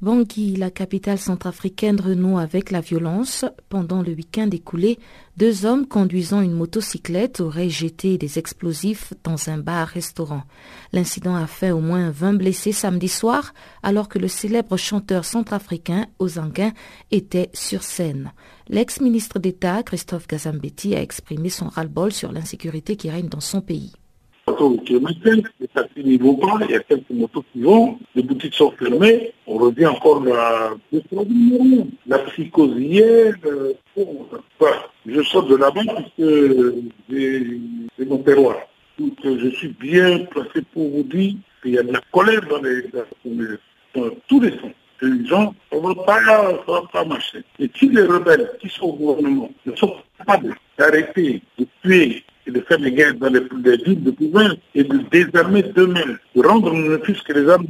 [0.02, 3.44] Bangui, la capitale centrafricaine, renoue avec la violence.
[3.68, 4.98] Pendant le week-end écoulé,
[5.36, 10.44] deux hommes conduisant une motocyclette auraient jeté des explosifs dans un bar-restaurant.
[10.94, 16.06] L'incident a fait au moins 20 blessés samedi soir, alors que le célèbre chanteur centrafricain
[16.18, 16.72] Ozanguin
[17.10, 18.32] était sur scène.
[18.68, 23.92] L'ex-ministre d'État, Christophe Gazambetti, a exprimé son ras-le-bol sur l'insécurité qui règne dans son pays
[25.60, 29.32] les taxis vont pas, il y a quelques motos qui vont, les boutiques sont fermées,
[29.46, 30.70] on revient encore à
[32.06, 32.76] la psychose
[33.46, 33.72] euh,
[35.06, 36.84] je sors de là-bas puisque
[37.98, 38.56] c'est mon terroir.
[38.98, 42.60] Donc je suis bien placé pour vous dire qu'il y a de la colère dans,
[42.62, 42.84] les,
[44.28, 44.72] tous les sens.
[45.02, 47.42] Les gens, ça ne va pas, pas marcher.
[47.58, 52.22] Et si les rebelles qui sont au gouvernement ne sont pas capables d'arrêter de tuer
[52.50, 56.46] de faire des guerres dans les, les villes de province et de désarmer d'eux-mêmes, de
[56.46, 57.66] rendre ne plus que les armes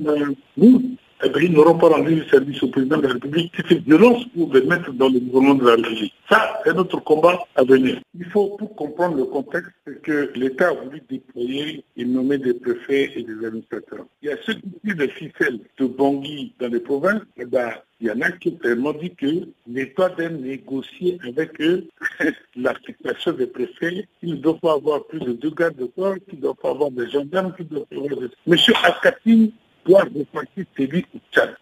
[0.56, 0.82] lourdes,
[1.22, 4.52] ils n'auront pas rendu le service au président de la République qui fait violence pour
[4.54, 6.14] les mettre dans le gouvernement de la République.
[6.28, 8.00] Ça, c'est notre combat à venir.
[8.18, 9.70] Il faut, pour comprendre le contexte,
[10.02, 14.06] que l'État a voulu déployer et nommer des préfets et des administrateurs.
[14.22, 17.70] Il y a ceux qui disent des ficelles de Bangui dans les provinces, eh ben,
[18.00, 19.26] il y en a qui ont clairement dit que
[19.66, 21.86] l'État doit négocier avec eux
[22.56, 24.06] l'affectation des préfets.
[24.22, 26.70] Ils ne doivent pas avoir plus de deux gardes de corps, qu'ils ne doivent pas
[26.70, 28.28] avoir des gendarmes, qu'ils doivent avoir des...
[28.46, 29.50] Monsieur Askatine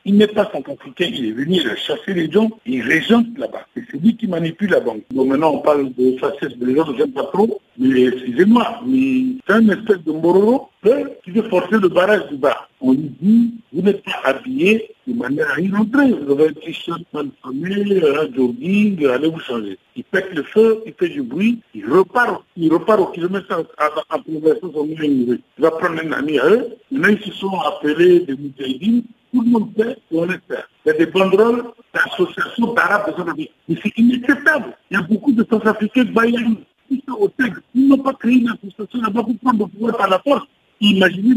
[0.05, 3.67] Il n'est pas centrafricain, il est venu, il a chassé les gens, il régente là-bas.
[3.75, 5.03] C'est lui qui manipule la banque.
[5.13, 9.55] Donc maintenant on parle de faciès, les gens j'aime pas trop, mais excusez-moi, mais c'est
[9.55, 12.69] un espèce de mororo qui veut forcer le barrage du bas.
[12.81, 16.12] On lui dit, vous n'êtes pas habillé de manière à y rentrer.
[16.12, 19.79] Vous avez un t-shirt mal famille, un jogging, allez vous changer.
[19.97, 23.47] Il pète le feu, il fait du bruit, il repart, il repart au kilomètre
[23.79, 26.69] à traversant son milieu Il va prendre un ami à eux.
[26.93, 29.03] Maintenant, ils se sont appelés des moudjahidines.
[29.35, 30.64] Tout le monde sait qu'on les fait.
[30.87, 33.53] Il y a des banderoles d'associations d'arabes de Centrafrique.
[33.69, 34.77] Mais c'est inacceptable.
[34.91, 36.57] Il y a beaucoup de Centrafricains Bayern
[36.88, 37.61] qui sont au texte.
[37.75, 40.47] Ils n'ont pas créé une association là-bas pour prendre le pouvoir par la force.
[40.81, 41.35] Imaginez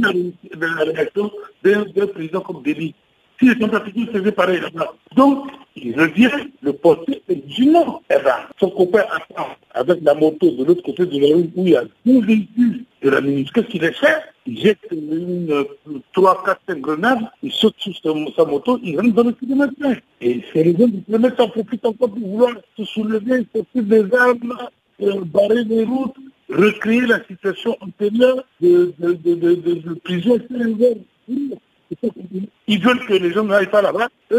[0.59, 1.31] la, réaction
[1.63, 2.93] d'un président comme Déby.
[3.39, 4.93] Si les Centrafricains faisaient pareil là-bas.
[5.15, 6.29] Donc, il revient
[6.61, 8.01] le porter dit non.
[8.09, 11.65] Eh ben, son copain attend avec la moto de l'autre côté de la rue où
[11.65, 13.53] il y a deux véhicules de la ministre.
[13.53, 14.17] Qu'est-ce qu'il fait?
[14.45, 15.65] Il jette une,
[16.13, 17.93] trois, quatre, cinq grenades, il saute sur
[18.35, 19.73] sa, moto, il rentre dans le kilomètre
[20.19, 24.15] Et c'est les gens du kilomètre en profitent encore pour vouloir se soulever, sortir des
[24.15, 24.57] armes,
[25.03, 26.15] euh, barrer les routes,
[26.51, 30.39] recréer la situation antérieure de, de, de, de, plusieurs
[32.67, 34.07] ils veulent que les gens n'aillent pas là-bas.
[34.31, 34.35] Et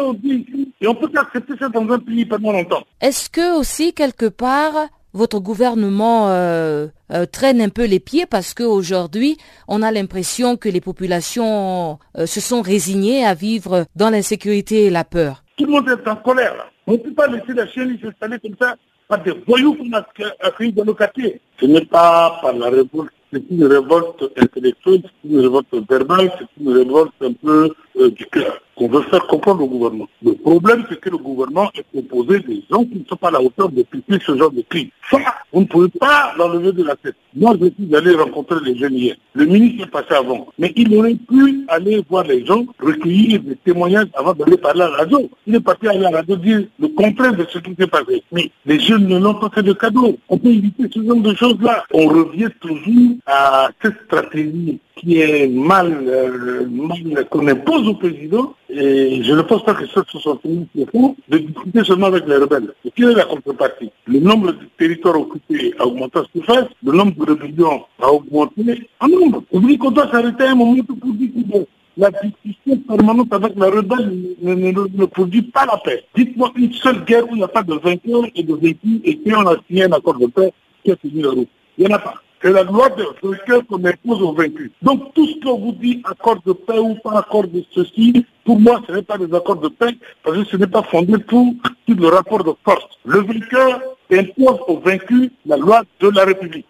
[0.00, 2.82] on dit, et on peut accepter ça dans un pays pendant longtemps.
[3.00, 8.54] Est-ce que aussi, quelque part, votre gouvernement euh, euh, traîne un peu les pieds parce
[8.54, 9.36] qu'aujourd'hui,
[9.68, 14.90] on a l'impression que les populations euh, se sont résignées à vivre dans l'insécurité et
[14.90, 15.42] la peur?
[15.56, 16.54] Tout le monde est en colère.
[16.56, 16.66] Là.
[16.86, 18.76] On ne peut pas laisser la Chine s'installer comme ça
[19.08, 20.04] par des voyous qu'on a
[20.40, 21.40] accueillis dans nos quartiers.
[21.60, 26.62] Ce n'est pas par la révolte c'est une révolte intellectuelle, c'est une révolte verbale, c'est
[26.62, 30.06] une révolte un peu euh, du cœur qu'on veut faire comprendre au gouvernement.
[30.22, 33.32] Le problème, c'est que le gouvernement est composé des gens qui ne sont pas à
[33.32, 34.88] la hauteur de piquer ce genre de crise.
[35.10, 35.18] Ça,
[35.50, 37.16] vous ne pouvez pas l'enlever de la tête.
[37.34, 39.16] Moi, je suis allé rencontrer les jeunes hier.
[39.32, 40.48] Le ministre est passé avant.
[40.58, 44.90] Mais il aurait pu aller voir les gens, recueillir des témoignages avant d'aller parler à
[44.90, 45.30] la radio.
[45.46, 48.22] Il est parti à la radio dire le contraire de ce qui s'est passé.
[48.30, 50.18] Mais les jeunes ne l'ont pas fait de cadeau.
[50.28, 51.84] On peut éviter ce genre de choses-là.
[51.94, 58.54] On revient toujours à cette stratégie qui est mal, euh, mal qu'on impose au président.
[58.70, 62.72] Et je ne pense pas que ce soit fond de discuter seulement avec les rebelles.
[62.84, 63.90] Et quelle est la contrepartie?
[64.06, 68.88] Le nombre de territoires occupés a augmenté en surface, le nombre de rébellions a augmenté
[69.00, 69.42] en nombre.
[69.52, 71.66] Dites qu'on doit s'arrêter un moment pour dire que
[71.98, 76.04] la discussion permanente avec la rebelle ne, produit pas la paix.
[76.14, 79.18] Dites-moi une seule guerre où il n'y a pas de vainqueurs et de vaincus et
[79.18, 80.52] qu'on a signé un accord de paix
[80.84, 80.96] qui a.
[81.04, 82.14] Il n'y en a pas.
[82.46, 84.70] C'est la loi de vainqueur qu'on impose aux vaincus.
[84.80, 88.60] Donc tout ce qu'on vous dit, accord de paix ou pas accord de ceci, pour
[88.60, 91.54] moi, ce n'est pas des accords de paix, parce que ce n'est pas fondé pour,
[91.88, 92.86] sur le rapport de force.
[93.04, 93.80] Le vainqueur
[94.12, 96.68] impose aux vaincus la loi de la République.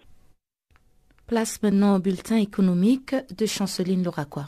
[1.26, 4.46] Place maintenant au bulletin économique de Chanceline Loraquois.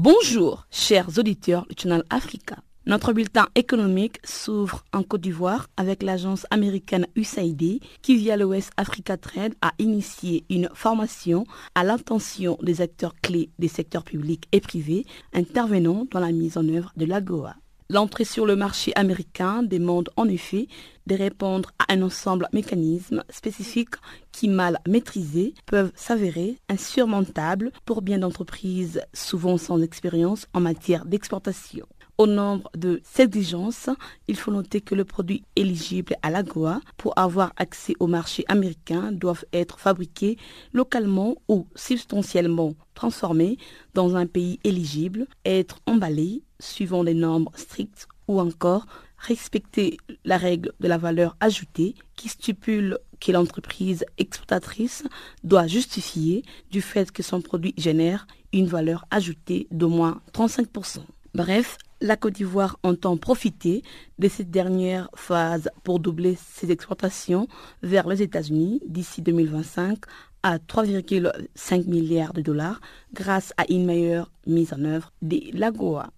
[0.00, 2.58] Bonjour, chers auditeurs du Channel Africa.
[2.86, 8.70] Notre bulletin économique s'ouvre en Côte d'Ivoire avec l'agence américaine USAID qui, via le West
[8.76, 14.60] Africa Trade, a initié une formation à l'intention des acteurs clés des secteurs publics et
[14.60, 17.56] privés intervenant dans la mise en œuvre de l'AGOA.
[17.90, 20.68] L'entrée sur le marché américain demande en effet
[21.06, 23.94] de répondre à un ensemble de mécanismes spécifiques
[24.30, 31.86] qui, mal maîtrisés, peuvent s'avérer insurmontables pour bien d'entreprises souvent sans expérience en matière d'exportation.
[32.18, 33.88] Au nombre de ces exigences,
[34.26, 39.12] il faut noter que le produit éligible à l'AGOA pour avoir accès au marché américain
[39.12, 40.36] doivent être fabriqués
[40.74, 43.56] localement ou substantiellement transformés
[43.94, 48.86] dans un pays éligible, être emballés suivant des normes strictes ou encore
[49.18, 55.04] respecter la règle de la valeur ajoutée qui stipule que l'entreprise exportatrice
[55.42, 61.00] doit justifier du fait que son produit génère une valeur ajoutée d'au moins 35%.
[61.34, 63.82] Bref, la Côte d'Ivoire entend profiter
[64.18, 67.48] de cette dernière phase pour doubler ses exportations
[67.82, 69.98] vers les États-Unis d'ici 2025
[70.42, 72.80] à 3,5 milliards de dollars
[73.12, 76.10] grâce à une meilleure mise en œuvre des LAGOA.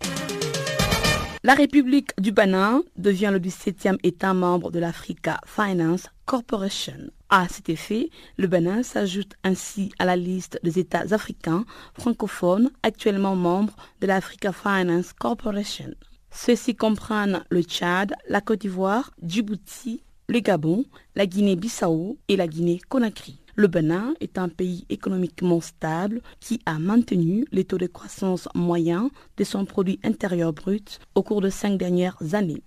[1.43, 7.11] La République du Bénin devient le 17e État membre de l'Africa Finance Corporation.
[7.31, 11.65] À cet effet, le Bénin s'ajoute ainsi à la liste des États africains
[11.99, 15.95] francophones actuellement membres de l'Africa Finance Corporation.
[16.31, 20.85] Ceux-ci comprennent le Tchad, la Côte d'Ivoire, Djibouti, le Gabon,
[21.17, 23.40] la Guinée-Bissau et la Guinée-Conakry.
[23.61, 29.11] Le Bénin est un pays économiquement stable qui a maintenu les taux de croissance moyens
[29.37, 32.63] de son produit intérieur brut au cours de cinq dernières années.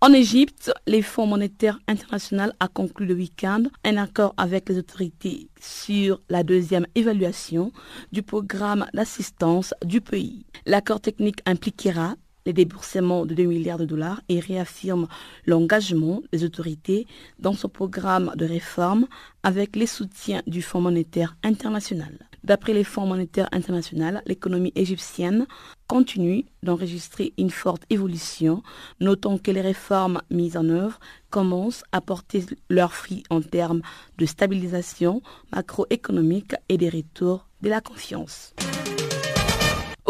[0.00, 5.48] En Égypte, les Fonds monétaires internationaux a conclu le week-end un accord avec les autorités
[5.60, 7.72] sur la deuxième évaluation
[8.12, 10.46] du programme d'assistance du pays.
[10.64, 12.14] L'accord technique impliquera
[12.46, 15.08] les déboursements de 2 milliards de dollars et réaffirme
[15.46, 17.06] l'engagement des autorités
[17.38, 19.06] dans ce programme de réforme
[19.42, 22.30] avec les soutiens du Fonds monétaire international.
[22.42, 25.46] D'après les fonds monétaires internationaux, l'économie égyptienne
[25.86, 28.62] continue d'enregistrer une forte évolution,
[28.98, 30.98] notant que les réformes mises en œuvre
[31.28, 33.82] commencent à porter leurs fruits en termes
[34.16, 35.22] de stabilisation
[35.52, 38.54] macroéconomique et des retours de la confiance.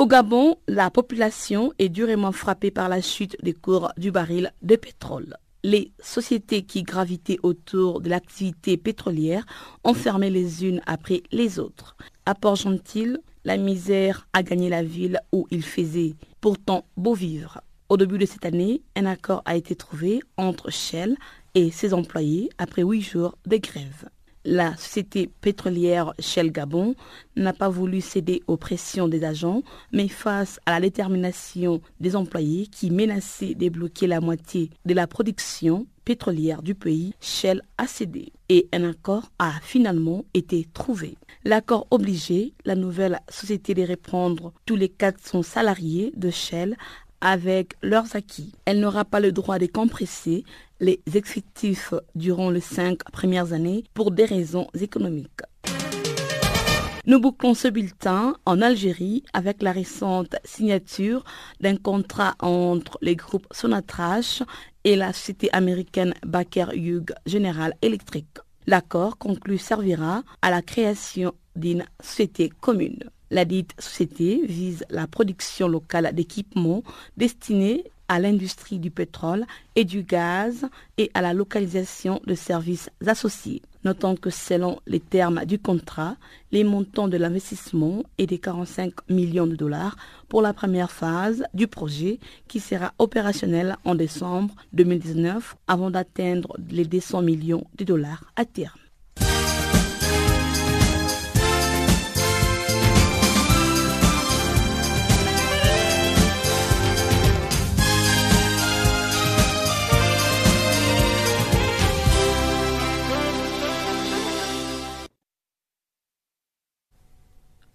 [0.00, 4.76] Au Gabon, la population est durement frappée par la chute des cours du baril de
[4.76, 5.36] pétrole.
[5.62, 9.44] Les sociétés qui gravitaient autour de l'activité pétrolière
[9.84, 11.98] ont fermé les unes après les autres.
[12.24, 17.60] À Port-Gentil, la misère a gagné la ville où il faisait pourtant beau vivre.
[17.90, 21.14] Au début de cette année, un accord a été trouvé entre Shell
[21.54, 24.08] et ses employés après huit jours de grève
[24.44, 26.94] la société pétrolière Shell Gabon
[27.36, 29.62] n'a pas voulu céder aux pressions des agents,
[29.92, 35.06] mais face à la détermination des employés qui menaçaient de bloquer la moitié de la
[35.06, 41.16] production pétrolière du pays, Shell a cédé et un accord a finalement été trouvé.
[41.44, 46.76] L'accord obligeait la nouvelle société de reprendre tous les 400 salariés de Shell
[47.20, 48.52] avec leurs acquis.
[48.64, 50.44] Elle n'aura pas le droit de compresser
[50.80, 55.42] les effectifs durant les cinq premières années pour des raisons économiques.
[57.06, 61.24] Nous bouclons ce bulletin en Algérie avec la récente signature
[61.60, 64.42] d'un contrat entre les groupes Sonatrach
[64.84, 68.26] et la société américaine Baker Hughes General Electric.
[68.66, 73.10] L'accord conclu servira à la création d'une société commune.
[73.30, 76.82] La dite société vise la production locale d'équipements
[77.16, 79.46] destinés à l'industrie du pétrole
[79.76, 80.66] et du gaz
[80.98, 83.62] et à la localisation de services associés.
[83.84, 86.16] Notons que selon les termes du contrat,
[86.50, 89.96] les montants de l'investissement est de 45 millions de dollars
[90.28, 96.84] pour la première phase du projet qui sera opérationnel en décembre 2019 avant d'atteindre les
[96.84, 98.79] 200 millions de dollars à terme.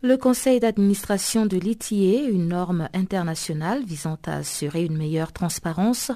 [0.08, 6.12] Le conseil d'administration de l'ITIE, une norme internationale visant à assurer une meilleure transparence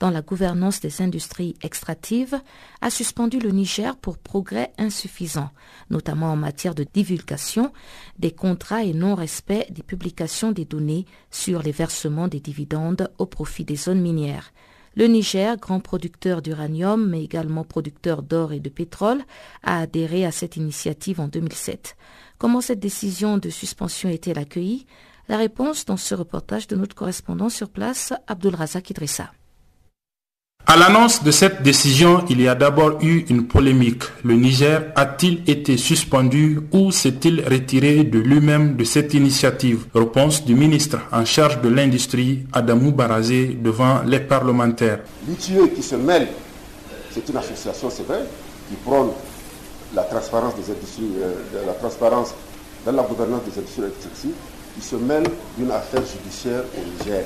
[0.00, 2.40] dans la gouvernance des industries extractives,
[2.80, 5.50] a suspendu le Niger pour progrès insuffisants,
[5.90, 7.70] notamment en matière de divulgation
[8.18, 13.66] des contrats et non-respect des publications des données sur les versements des dividendes au profit
[13.66, 14.54] des zones minières.
[14.96, 19.22] Le Niger, grand producteur d'uranium mais également producteur d'or et de pétrole,
[19.64, 21.94] a adhéré à cette initiative en 2007.
[22.38, 24.86] Comment cette décision de suspension est-elle accueillie?
[25.28, 29.30] La réponse dans ce reportage de notre correspondant sur place, Abdul Razak Idrissa.
[30.66, 34.02] À l'annonce de cette décision, il y a d'abord eu une polémique.
[34.24, 39.86] Le Niger a-t-il été suspendu ou s'est-il retiré de lui-même de cette initiative?
[39.94, 45.00] Réponse du ministre en charge de l'industrie, Adamou Barazé, devant les parlementaires.
[45.28, 46.28] L'ITIE qui se mêle,
[47.10, 48.24] c'est une association, c'est vrai,
[48.68, 49.10] qui prône
[49.94, 52.34] la transparence des industries, euh, la transparence
[52.84, 54.34] dans la gouvernance des industries électriques,
[54.74, 55.24] qui se mêle
[55.56, 57.24] d'une affaire judiciaire au Niger.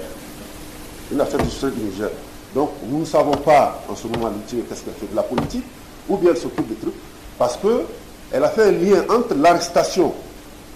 [1.10, 2.10] Une affaire judiciaire du Niger.
[2.54, 5.64] Donc nous ne savons pas en ce moment qu'est-ce qu'elle fait de la politique,
[6.08, 6.94] ou bien elle s'occupe des trucs,
[7.38, 10.12] parce qu'elle a fait un lien entre l'arrestation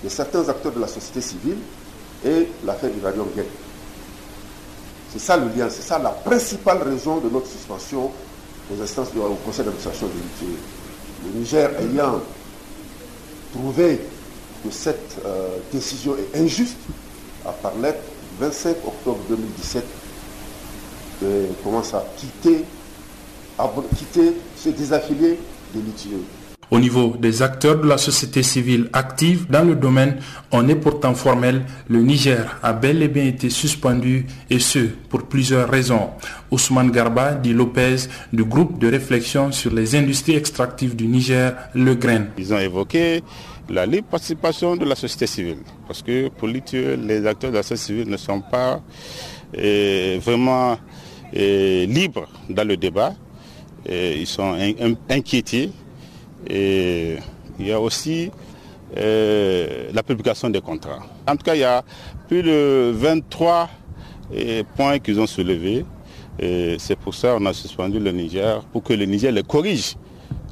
[0.02, 1.58] de certains acteurs de la société civile
[2.24, 3.46] et l'affaire d'Iranium Gay.
[5.12, 8.10] C'est ça le lien, c'est ça la principale raison de notre suspension
[8.70, 10.58] aux instances du conseil d'administration de l'UTE
[11.34, 12.20] Niger ayant
[13.52, 14.00] trouvé
[14.64, 16.76] que cette euh, décision est injuste,
[17.44, 18.02] a par lettre,
[18.38, 19.84] 25 octobre 2017,
[21.62, 22.64] commence à quitter,
[23.58, 25.38] à quitter, se désaffilier
[25.74, 26.10] de l'ITIE.
[26.72, 30.16] Au niveau des acteurs de la société civile active dans le domaine,
[30.52, 31.66] on est pourtant formel.
[31.86, 34.78] Le Niger a bel et bien été suspendu et ce,
[35.10, 36.08] pour plusieurs raisons.
[36.50, 37.96] Ousmane Garba dit Lopez
[38.32, 42.28] du groupe de réflexion sur les industries extractives du Niger, Le Grain.
[42.38, 43.22] Ils ont évoqué
[43.68, 45.58] la libre participation de la société civile.
[45.86, 48.80] Parce que pour les acteurs de la société civile ne sont pas
[49.52, 50.78] eh, vraiment
[51.34, 53.12] eh, libres dans le débat.
[53.84, 54.56] Et ils sont
[55.10, 55.70] inquiétés
[56.48, 57.16] et
[57.58, 58.30] il y a aussi
[58.96, 61.00] euh, la publication des contrats.
[61.26, 61.82] En tout cas, il y a
[62.28, 63.68] plus de 23
[64.34, 65.84] euh, points qu'ils ont soulevés.
[66.78, 69.94] C'est pour ça qu'on a suspendu le Niger, pour que le Niger les corrige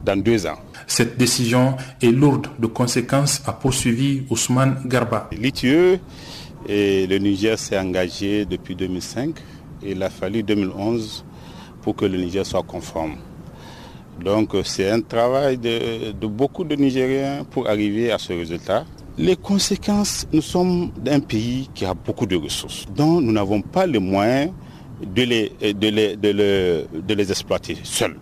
[0.05, 0.59] dans deux ans.
[0.87, 5.29] Cette décision est lourde de conséquences, a poursuivi Ousmane Garba.
[5.33, 6.01] L'ITE
[6.69, 9.35] et le Niger s'est engagé depuis 2005.
[9.83, 11.25] Il a fallu 2011
[11.83, 13.17] pour que le Niger soit conforme.
[14.25, 18.85] Donc c'est un travail de, beaucoup de Nigériens pour arriver à ce résultat.
[19.19, 23.87] Les conséquences, nous sommes un pays qui a beaucoup de ressources, dont nous n'avons pas
[23.87, 24.53] les moyens
[25.05, 28.17] de les, de les, exploiter seuls.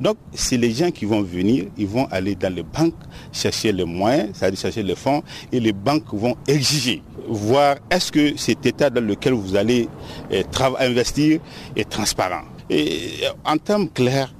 [0.00, 2.94] Donc, c'est les gens qui vont venir, ils vont aller dans les banques
[3.32, 5.22] chercher les moyens, c'est-à-dire chercher les fonds,
[5.52, 9.88] et les banques vont exiger, voir est-ce que cet état dans lequel vous allez
[10.30, 10.44] eh,
[10.80, 11.40] investir
[11.76, 12.42] est transparent.
[12.70, 14.32] Et en termes clairs,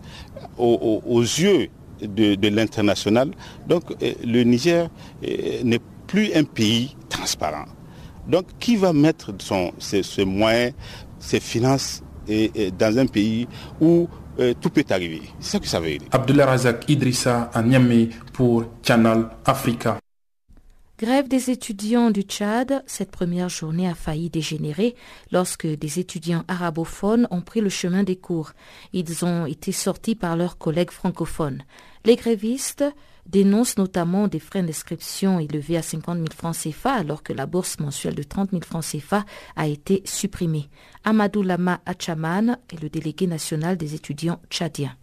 [0.59, 1.69] aux, yeux
[2.03, 3.31] de, l'international,
[3.69, 4.89] donc eh, le Niger
[5.23, 7.67] eh, n'est plus un pays transparent.
[8.29, 10.73] Donc, qui va mettre son, ses, moyens,
[11.19, 12.03] ses finances
[12.79, 13.47] dans un pays
[13.81, 15.23] où euh, tout peut arriver?
[15.41, 16.09] C'est ça que ça veut dire.
[16.11, 19.99] Abdullah Razak Idrissa à Niamey pour Channel Africa.
[20.97, 24.95] Grève des étudiants du Tchad, cette première journée a failli dégénérer
[25.33, 28.53] lorsque des étudiants arabophones ont pris le chemin des cours.
[28.93, 31.65] Ils ont été sortis par leurs collègues francophones.
[32.05, 32.85] Les grévistes
[33.27, 37.81] dénonce notamment des frais d'inscription élevés à 50 000 francs CFA alors que la bourse
[37.81, 39.25] mensuelle de 30 000 francs CFA
[39.57, 40.69] a été supprimée.
[41.03, 44.95] Amadou Lama Achaman est le délégué national des étudiants tchadiens.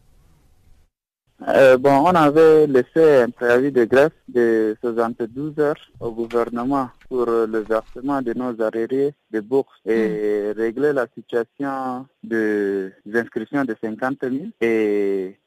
[1.48, 7.26] Euh, bon, on avait laissé un préavis de grève de 72 heures au gouvernement pour
[7.26, 10.60] le versement de nos arriérés de bourse et hmm.
[10.60, 15.38] régler la situation de inscriptions de 50 000 et,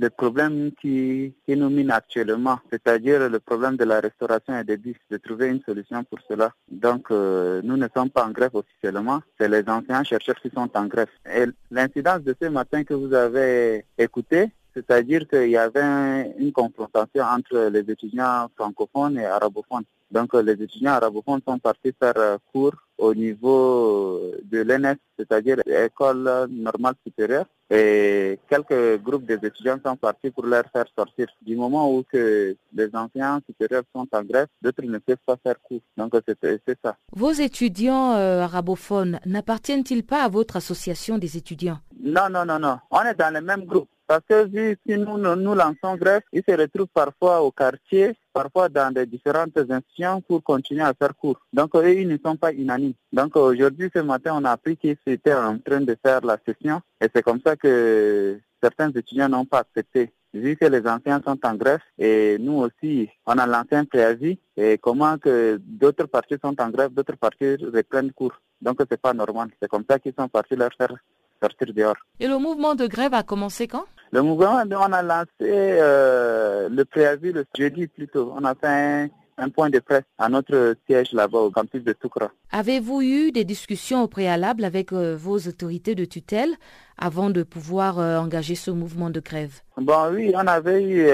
[0.00, 4.78] le problème qui, qui, nous mine actuellement, c'est-à-dire le problème de la restauration et des
[4.78, 6.52] bus, de trouver une solution pour cela.
[6.70, 10.70] Donc, euh, nous ne sommes pas en grève officiellement, c'est les anciens chercheurs qui sont
[10.74, 11.08] en grève.
[11.30, 17.24] Et l'incidence de ce matin que vous avez écouté, c'est-à-dire qu'il y avait une confrontation
[17.24, 19.84] entre les étudiants francophones et arabophones.
[20.10, 26.48] Donc les étudiants arabophones sont partis faire euh, cours au niveau de l'ENS, c'est-à-dire l'école
[26.50, 31.28] normale supérieure, et quelques groupes des étudiants sont partis pour leur faire sortir.
[31.40, 35.54] Du moment où que les enseignants supérieurs sont en grève, d'autres ne peuvent pas faire
[35.62, 35.80] cours.
[35.96, 36.96] Donc c'est ça.
[37.12, 41.78] Vos étudiants euh, arabophones n'appartiennent-ils pas à votre association des étudiants?
[42.02, 42.78] Non, non, non, non.
[42.90, 43.88] On est dans le même groupe.
[44.10, 48.68] Parce que vu que nous, nous lançons grève, ils se retrouvent parfois au quartier, parfois
[48.68, 51.38] dans des différentes institutions pour continuer à faire cours.
[51.52, 52.94] Donc eux, ils ne sont pas unanimes.
[53.12, 56.82] Donc aujourd'hui, ce matin, on a appris qu'ils étaient en train de faire la session
[57.00, 60.10] et c'est comme ça que certains étudiants n'ont pas accepté.
[60.34, 64.40] Vu que les anciens sont en grève et nous aussi, on a lancé un préavis
[64.56, 68.34] et comment que d'autres partis sont en grève, d'autres partis reprennent cours.
[68.60, 69.50] Donc c'est pas normal.
[69.62, 70.96] C'est comme ça qu'ils sont partis leur faire
[71.40, 71.96] sortir dehors.
[72.18, 73.84] Et le mouvement de grève a commencé quand?
[74.12, 78.32] Le mouvement, on a lancé euh, le préavis le jeudi plutôt.
[78.36, 79.08] On a fait
[79.38, 82.32] un, point de presse à notre siège là-bas au campus de Toukra.
[82.50, 86.50] Avez-vous eu des discussions au préalable avec euh, vos autorités de tutelle
[86.98, 89.60] avant de pouvoir euh, engager ce mouvement de grève?
[89.76, 91.08] Bon oui, on avait eu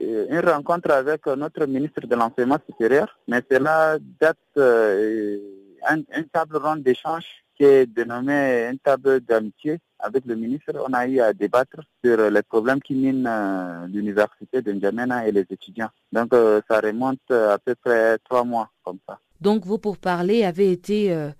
[0.00, 7.41] une rencontre avec notre ministre de l'enseignement supérieur, mais cela date une table ronde d'échange
[7.62, 10.72] qui est dénommée une table d'amitié avec le ministre.
[10.84, 15.30] On a eu à débattre sur les problèmes qui minent euh, l'université de N'Djamena et
[15.30, 15.90] les étudiants.
[16.10, 19.20] Donc euh, ça remonte à peu près trois mois comme ça.
[19.40, 21.30] Donc vous pour parler avez été euh,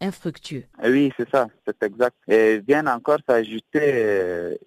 [0.00, 0.62] infructueux.
[0.84, 2.14] Oui, c'est ça, c'est exact.
[2.28, 4.58] Et vient encore s'ajouter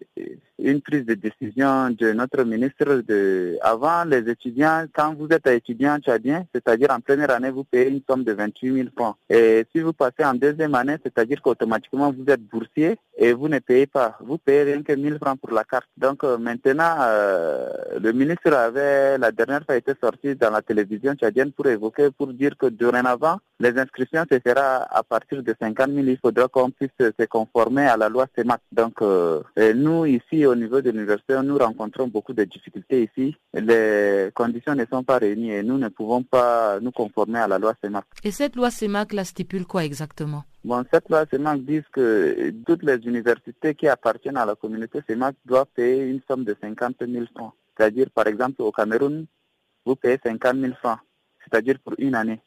[0.59, 5.97] une prise de décision de notre ministre de avant les étudiants, quand vous êtes étudiant
[5.97, 9.15] tchadien, c'est-à-dire en première année, vous payez une somme de 28 000 francs.
[9.29, 13.59] Et si vous passez en deuxième année, c'est-à-dire qu'automatiquement vous êtes boursier et vous ne
[13.59, 14.17] payez pas.
[14.21, 15.87] Vous payez rien que 1000 francs pour la carte.
[15.97, 21.13] Donc euh, maintenant, euh, le ministre avait la dernière fois été sorti dans la télévision
[21.13, 25.91] tchadienne pour évoquer, pour dire que dorénavant, les inscriptions se fera à partir de 50
[25.91, 26.07] 000.
[26.07, 28.59] Il faudra qu'on puisse se conformer à la loi CEMAC.
[28.71, 29.41] Donc euh,
[29.73, 33.35] nous ici au niveau de l'université, nous rencontrons beaucoup de difficultés ici.
[33.53, 37.59] Les conditions ne sont pas réunies et nous ne pouvons pas nous conformer à la
[37.59, 38.05] loi CEMAC.
[38.23, 40.43] Et cette loi CEMAC la stipule quoi exactement?
[40.63, 45.35] Bon, cette loi CEMAC dit que toutes les universités qui appartiennent à la communauté CEMAC
[45.45, 47.53] doivent payer une somme de 50 000 francs.
[47.77, 49.25] C'est-à-dire, par exemple, au Cameroun,
[49.85, 50.99] vous payez 50 000 francs,
[51.43, 52.41] c'est-à-dire pour une année.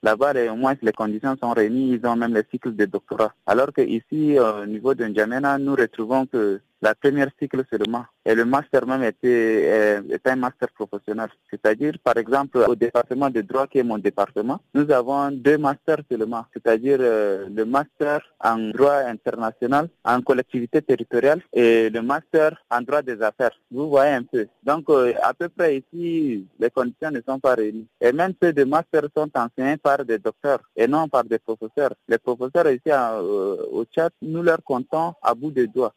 [0.00, 3.34] Là-bas, au moins, les conditions sont réunies, ils ont même les cycles de doctorat.
[3.46, 8.04] Alors que ici, au niveau de N'Djamena, nous retrouvons que la première cycle seulement.
[8.24, 11.30] Et le master même était, un master professionnel.
[11.50, 16.02] C'est-à-dire, par exemple, au département de droit qui est mon département, nous avons deux masters
[16.10, 16.44] seulement.
[16.52, 23.02] C'est-à-dire euh, le master en droit international, en collectivité territoriale et le master en droit
[23.02, 23.58] des affaires.
[23.70, 24.46] Vous voyez un peu.
[24.62, 27.86] Donc, euh, à peu près ici, les conditions ne sont pas réunies.
[28.00, 31.94] Et même ces deux masters sont enseignés par des docteurs et non par des professeurs.
[32.06, 35.94] Les professeurs ici euh, au Tchad, nous leur comptons à bout de doigts.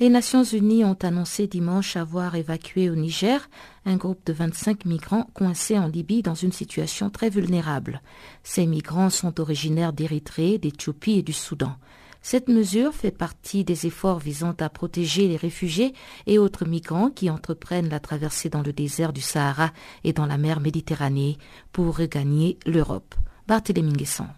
[0.00, 3.50] Les Nations Unies ont annoncé dimanche avoir évacué au Niger
[3.84, 8.00] un groupe de 25 migrants coincés en Libye dans une situation très vulnérable.
[8.42, 11.76] Ces migrants sont originaires d'Érythrée, d'Éthiopie et du Soudan.
[12.22, 15.92] Cette mesure fait partie des efforts visant à protéger les réfugiés
[16.26, 19.70] et autres migrants qui entreprennent la traversée dans le désert du Sahara
[20.02, 21.36] et dans la mer Méditerranée
[21.72, 23.14] pour regagner l'Europe.
[23.46, 24.28] Barthélémy Nguesson.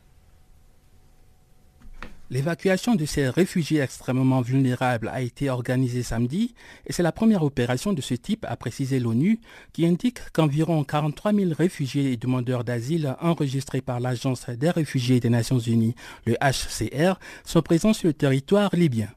[2.33, 6.55] L'évacuation de ces réfugiés extrêmement vulnérables a été organisée samedi
[6.87, 9.39] et c'est la première opération de ce type, a précisé l'ONU,
[9.75, 15.29] qui indique qu'environ 43 000 réfugiés et demandeurs d'asile enregistrés par l'Agence des réfugiés des
[15.29, 19.11] Nations Unies, le HCR, sont présents sur le territoire libyen.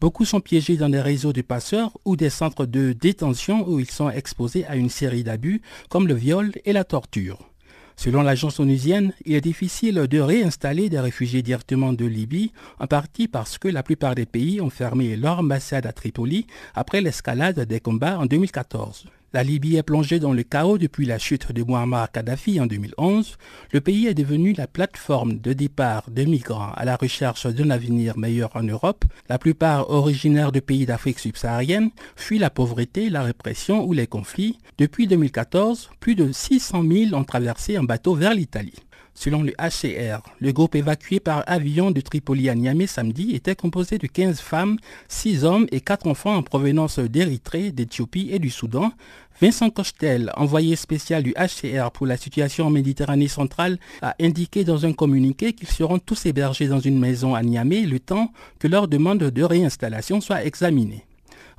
[0.00, 3.90] Beaucoup sont piégés dans des réseaux de passeurs ou des centres de détention où ils
[3.90, 7.51] sont exposés à une série d'abus comme le viol et la torture.
[7.96, 13.28] Selon l'agence onusienne, il est difficile de réinstaller des réfugiés directement de Libye, en partie
[13.28, 17.80] parce que la plupart des pays ont fermé leur ambassade à Tripoli après l'escalade des
[17.80, 19.06] combats en 2014.
[19.34, 23.38] La Libye est plongée dans le chaos depuis la chute de Muammar Kadhafi en 2011.
[23.72, 28.18] Le pays est devenu la plateforme de départ de migrants à la recherche d'un avenir
[28.18, 29.06] meilleur en Europe.
[29.30, 34.58] La plupart originaires de pays d'Afrique subsaharienne fuient la pauvreté, la répression ou les conflits.
[34.76, 38.74] Depuis 2014, plus de 600 000 ont traversé un bateau vers l'Italie.
[39.14, 43.98] Selon le HCR, le groupe évacué par avion de Tripoli à Niamey samedi était composé
[43.98, 48.92] de 15 femmes, 6 hommes et 4 enfants en provenance d'Érythrée, d'Éthiopie et du Soudan.
[49.40, 54.86] Vincent Cochetel, envoyé spécial du HCR pour la situation en Méditerranée centrale, a indiqué dans
[54.86, 58.88] un communiqué qu'ils seront tous hébergés dans une maison à Niamey le temps que leur
[58.88, 61.04] demande de réinstallation soit examinée.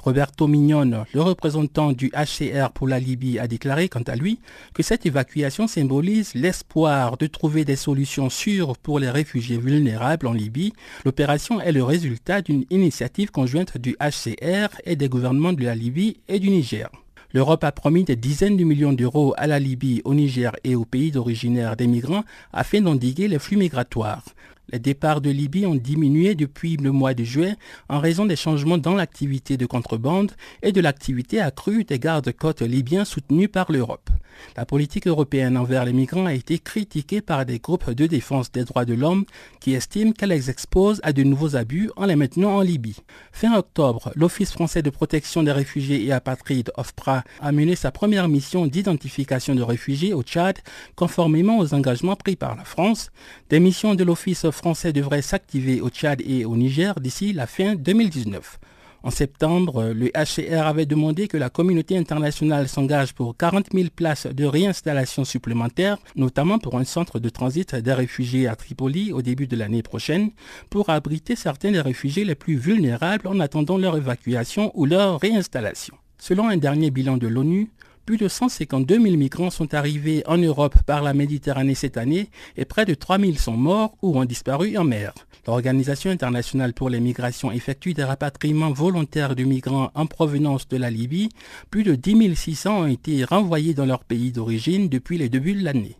[0.03, 4.39] Roberto Mignone, le représentant du HCR pour la Libye, a déclaré quant à lui
[4.73, 10.33] que cette évacuation symbolise l'espoir de trouver des solutions sûres pour les réfugiés vulnérables en
[10.33, 10.73] Libye.
[11.05, 16.17] L'opération est le résultat d'une initiative conjointe du HCR et des gouvernements de la Libye
[16.27, 16.89] et du Niger.
[17.31, 20.85] L'Europe a promis des dizaines de millions d'euros à la Libye, au Niger et aux
[20.85, 24.25] pays d'origine des migrants afin d'endiguer les flux migratoires.
[24.73, 27.57] Les départs de Libye ont diminué depuis le mois de juillet
[27.89, 30.31] en raison des changements dans l'activité de contrebande
[30.63, 34.09] et de l'activité accrue des gardes-côtes libyens soutenus par l'Europe.
[34.57, 38.63] La politique européenne envers les migrants a été critiquée par des groupes de défense des
[38.63, 39.25] droits de l'homme
[39.59, 42.97] qui estiment qu'elle les expose à de nouveaux abus en les maintenant en Libye.
[43.31, 48.27] Fin octobre, l'Office français de protection des réfugiés et apatrides OFPRA a mené sa première
[48.27, 50.57] mission d'identification de réfugiés au Tchad
[50.95, 53.11] conformément aux engagements pris par la France.
[53.49, 58.59] Des missions de l'Office devraient s'activer au Tchad et au Niger d'ici la fin 2019.
[59.03, 64.27] En septembre, le HCR avait demandé que la communauté internationale s'engage pour 40 000 places
[64.27, 69.47] de réinstallation supplémentaires, notamment pour un centre de transit des réfugiés à Tripoli au début
[69.47, 70.31] de l'année prochaine,
[70.69, 75.97] pour abriter certains des réfugiés les plus vulnérables en attendant leur évacuation ou leur réinstallation.
[76.17, 77.69] Selon un dernier bilan de l'ONU,
[78.05, 82.65] plus de 152 000 migrants sont arrivés en Europe par la Méditerranée cette année et
[82.65, 85.13] près de 3 000 sont morts ou ont disparu en mer.
[85.47, 90.89] L'Organisation internationale pour les migrations effectue des rapatriements volontaires de migrants en provenance de la
[90.89, 91.29] Libye.
[91.69, 95.63] Plus de 10 600 ont été renvoyés dans leur pays d'origine depuis le début de
[95.63, 95.97] l'année.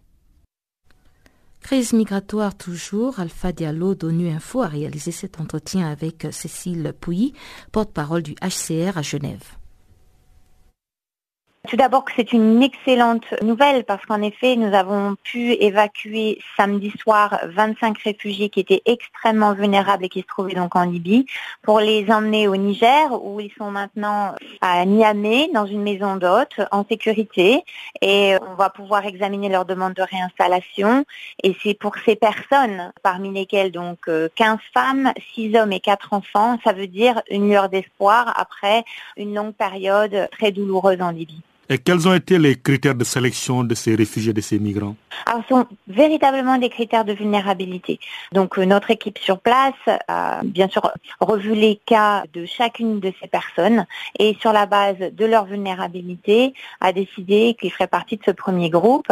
[1.61, 7.33] Crise migratoire toujours, Alpha Diallo d'ONU Info a réalisé cet entretien avec Cécile Pouilly,
[7.71, 9.43] porte-parole du HCR à Genève.
[11.69, 16.91] Tout d'abord que c'est une excellente nouvelle parce qu'en effet, nous avons pu évacuer samedi
[17.01, 21.25] soir 25 réfugiés qui étaient extrêmement vulnérables et qui se trouvaient donc en Libye.
[21.61, 26.59] Pour les emmener au Niger où ils sont maintenant à Niamey dans une maison d'hôtes
[26.71, 27.63] en sécurité.
[28.01, 31.05] Et on va pouvoir examiner leur demande de réinstallation.
[31.43, 36.59] Et c'est pour ces personnes parmi lesquelles donc 15 femmes, 6 hommes et 4 enfants,
[36.65, 38.83] ça veut dire une lueur d'espoir après
[39.15, 41.41] une longue période très douloureuse en Libye.
[41.69, 44.95] Et quels ont été les critères de sélection de ces réfugiés, de ces migrants?
[45.25, 47.99] Alors, ce sont véritablement des critères de vulnérabilité.
[48.33, 49.73] Donc, euh, notre équipe sur place
[50.09, 50.91] a bien sûr
[51.21, 53.85] revu les cas de chacune de ces personnes
[54.19, 58.69] et sur la base de leur vulnérabilité a décidé qu'ils feraient partie de ce premier
[58.69, 59.11] groupe.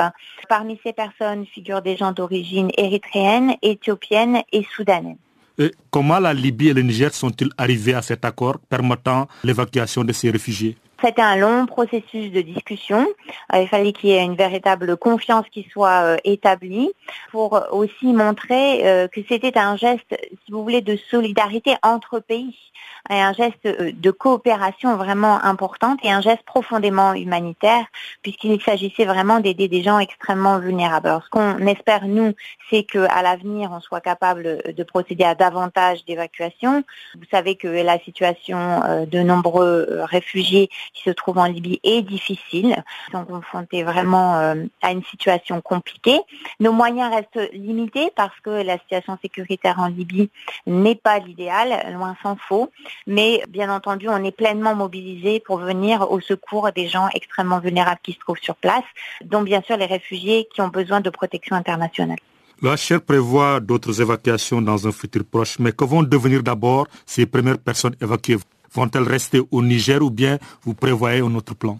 [0.50, 5.16] Parmi ces personnes figurent des gens d'origine érythréenne, éthiopienne et soudanaise.
[5.58, 10.12] Et comment la Libye et le Niger sont-ils arrivés à cet accord permettant l'évacuation de
[10.12, 10.76] ces réfugiés?
[11.02, 13.08] C'était un long processus de discussion.
[13.54, 16.92] Euh, il fallait qu'il y ait une véritable confiance qui soit euh, établie
[17.32, 22.56] pour aussi montrer euh, que c'était un geste, si vous voulez, de solidarité entre pays,
[23.10, 27.86] un geste de coopération vraiment importante et un geste profondément humanitaire,
[28.22, 31.08] puisqu'il s'agissait vraiment d'aider des gens extrêmement vulnérables.
[31.08, 32.34] Alors, ce qu'on espère nous,
[32.70, 36.84] c'est qu'à l'avenir, on soit capable de procéder à davantage d'évacuations.
[37.16, 42.84] Vous savez que la situation de nombreux réfugiés qui se trouvent en Libye est difficile.
[43.08, 46.20] Ils sont confrontés vraiment euh, à une situation compliquée.
[46.60, 50.30] Nos moyens restent limités parce que la situation sécuritaire en Libye
[50.66, 52.70] n'est pas l'idéal, loin s'en faut.
[53.08, 58.02] Mais bien entendu, on est pleinement mobilisé pour venir au secours des gens extrêmement vulnérables
[58.04, 58.84] qui se trouvent sur place,
[59.24, 62.18] dont bien sûr les réfugiés qui ont besoin de protection internationale.
[62.62, 67.26] La chaire prévoit d'autres évacuations dans un futur proche, mais que vont devenir d'abord ces
[67.26, 68.38] premières personnes évacuées?
[68.74, 71.80] Vont-elles rester au Niger ou bien vous prévoyez un autre plan?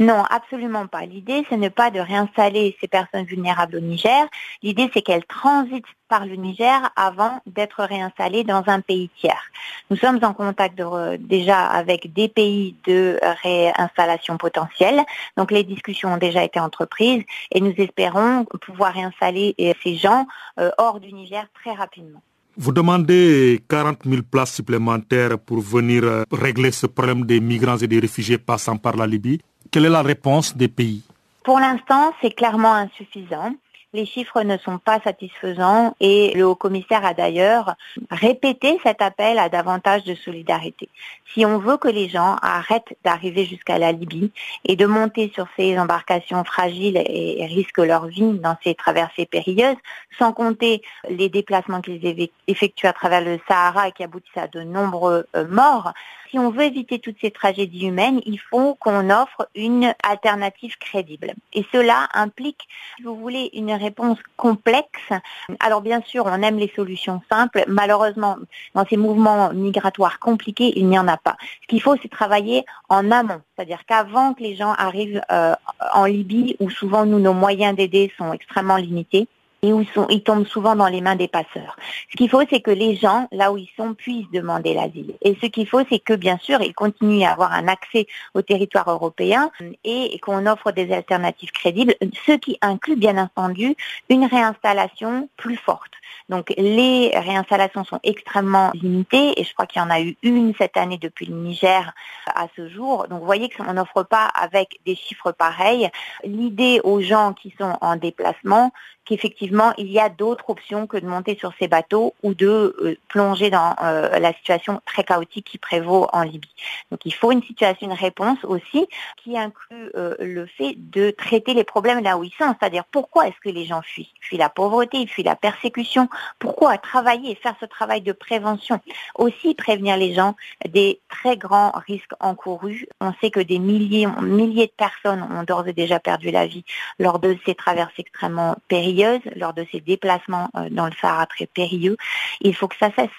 [0.00, 1.04] Non, absolument pas.
[1.06, 4.28] L'idée, ce n'est pas de réinstaller ces personnes vulnérables au Niger.
[4.62, 9.42] L'idée, c'est qu'elles transitent par le Niger avant d'être réinstallées dans un pays tiers.
[9.90, 10.80] Nous sommes en contact
[11.18, 15.02] déjà avec des pays de réinstallation potentielle.
[15.36, 20.26] Donc les discussions ont déjà été entreprises et nous espérons pouvoir réinstaller ces gens
[20.60, 22.22] euh, hors du Niger très rapidement.
[22.60, 27.86] Vous demandez 40 000 places supplémentaires pour venir euh, régler ce problème des migrants et
[27.86, 29.40] des réfugiés passant par la Libye.
[29.70, 31.04] Quelle est la réponse des pays?
[31.44, 33.54] Pour l'instant, c'est clairement insuffisant.
[33.94, 37.74] Les chiffres ne sont pas satisfaisants et le haut-commissaire a d'ailleurs
[38.10, 40.90] répété cet appel à davantage de solidarité.
[41.32, 44.30] Si on veut que les gens arrêtent d'arriver jusqu'à la Libye
[44.66, 49.76] et de monter sur ces embarcations fragiles et risquent leur vie dans ces traversées périlleuses,
[50.18, 54.60] sans compter les déplacements qu'ils effectuent à travers le Sahara et qui aboutissent à de
[54.60, 55.94] nombreux euh, morts,
[56.30, 61.34] si on veut éviter toutes ces tragédies humaines, il faut qu'on offre une alternative crédible.
[61.52, 65.12] Et cela implique, si vous voulez, une réponse complexe.
[65.60, 67.64] Alors bien sûr, on aime les solutions simples.
[67.68, 68.36] Malheureusement,
[68.74, 71.36] dans ces mouvements migratoires compliqués, il n'y en a pas.
[71.62, 73.40] Ce qu'il faut, c'est travailler en amont.
[73.56, 75.54] C'est-à-dire qu'avant que les gens arrivent euh,
[75.94, 79.28] en Libye, où souvent nous, nos moyens d'aider sont extrêmement limités,
[79.62, 81.76] et où ils tombent souvent dans les mains des passeurs.
[82.10, 85.14] Ce qu'il faut, c'est que les gens, là où ils sont, puissent demander l'asile.
[85.22, 88.42] Et ce qu'il faut, c'est que, bien sûr, ils continuent à avoir un accès au
[88.42, 89.50] territoire européen
[89.84, 91.94] et qu'on offre des alternatives crédibles,
[92.26, 93.74] ce qui inclut, bien entendu,
[94.08, 95.92] une réinstallation plus forte.
[96.28, 100.54] Donc les réinstallations sont extrêmement limitées et je crois qu'il y en a eu une
[100.58, 101.92] cette année depuis le Niger
[102.26, 103.06] à ce jour.
[103.08, 105.88] Donc vous voyez qu'on n'offre pas avec des chiffres pareils.
[106.24, 108.72] L'idée aux gens qui sont en déplacement,
[109.08, 112.98] qu'effectivement, il y a d'autres options que de monter sur ces bateaux ou de euh,
[113.08, 116.52] plonger dans euh, la situation très chaotique qui prévaut en Libye.
[116.90, 118.86] Donc il faut une situation, une réponse aussi
[119.16, 123.28] qui inclut euh, le fait de traiter les problèmes là où ils sont, c'est-à-dire pourquoi
[123.28, 124.12] est-ce que les gens fuient?
[124.20, 126.08] Ils fuient la pauvreté, ils fuient la persécution.
[126.38, 128.78] Pourquoi travailler et faire ce travail de prévention?
[129.14, 130.36] Aussi prévenir les gens
[130.68, 132.86] des très grands risques encourus.
[133.00, 136.64] On sait que des milliers, milliers de personnes ont d'ores et déjà perdu la vie
[136.98, 138.97] lors de ces traversées extrêmement périlleuses
[139.36, 141.96] lors de ces déplacements euh, dans le Sahara très périlleux.
[142.40, 143.10] Il faut que ça cesse.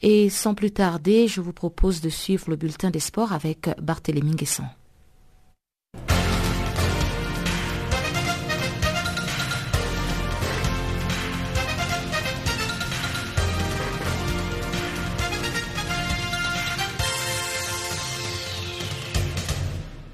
[0.00, 4.36] Et sans plus tarder, je vous propose de suivre le bulletin des sports avec Barthélémy
[4.36, 4.64] Guesson.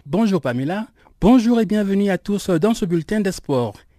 [0.07, 0.87] Bonjour Pamela.
[1.27, 3.33] Bonjour et bienvenue à tous dans ce bulletin des.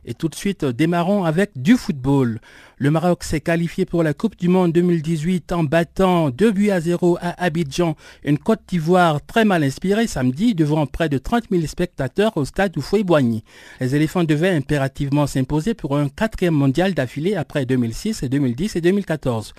[0.06, 2.40] Et tout de suite, démarrons avec du football.
[2.78, 6.80] Le Maroc s'est qualifié pour la Coupe du Monde 2018 en battant 2 buts à
[6.80, 11.66] 0 à Abidjan, une Côte d'Ivoire très mal inspirée samedi devant près de 30 000
[11.66, 13.44] spectateurs au stade Oufoué-Boigny.
[13.80, 19.56] Les éléphants devaient impérativement s'imposer pour un quatrième mondial d'affilée après 2006, 2010 et 2014.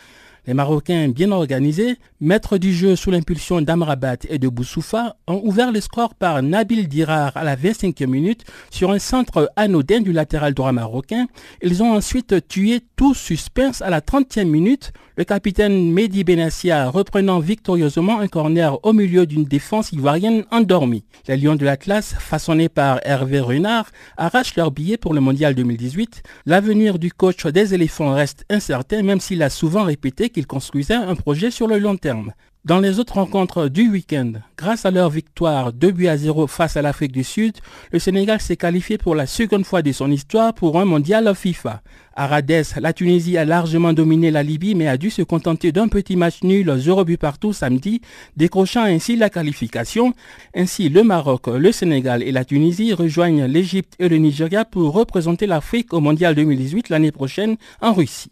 [0.46, 5.72] Les Marocains bien organisés, maîtres du jeu sous l'impulsion d'Amrabat et de Boussoufa, ont ouvert
[5.72, 10.54] le score par Nabil Dirar à la 25e minute sur un centre anodin du latéral
[10.54, 11.26] droit marocain.
[11.62, 17.38] Ils ont ensuite tué tout suspense à la 30e minute, le capitaine Mehdi Benassia reprenant
[17.38, 21.04] victorieusement un corner au milieu d'une défense ivoirienne endormie.
[21.26, 26.22] Les Lions de l'Atlas, façonnés par Hervé Renard, arrachent leur billet pour le Mondial 2018.
[26.44, 31.14] L'avenir du coach des éléphants reste incertain même s'il a souvent répété qu'ils construisaient un
[31.14, 32.32] projet sur le long terme.
[32.66, 36.76] Dans les autres rencontres du week-end, grâce à leur victoire 2 buts à 0 face
[36.76, 37.54] à l'Afrique du Sud,
[37.92, 41.80] le Sénégal s'est qualifié pour la seconde fois de son histoire pour un mondial FIFA.
[42.16, 45.86] À Rades, la Tunisie a largement dominé la Libye mais a dû se contenter d'un
[45.86, 48.00] petit match nul 0 but partout samedi,
[48.36, 50.12] décrochant ainsi la qualification.
[50.52, 55.46] Ainsi, le Maroc, le Sénégal et la Tunisie rejoignent l'Égypte et le Nigeria pour représenter
[55.46, 58.30] l'Afrique au mondial 2018 l'année prochaine en Russie.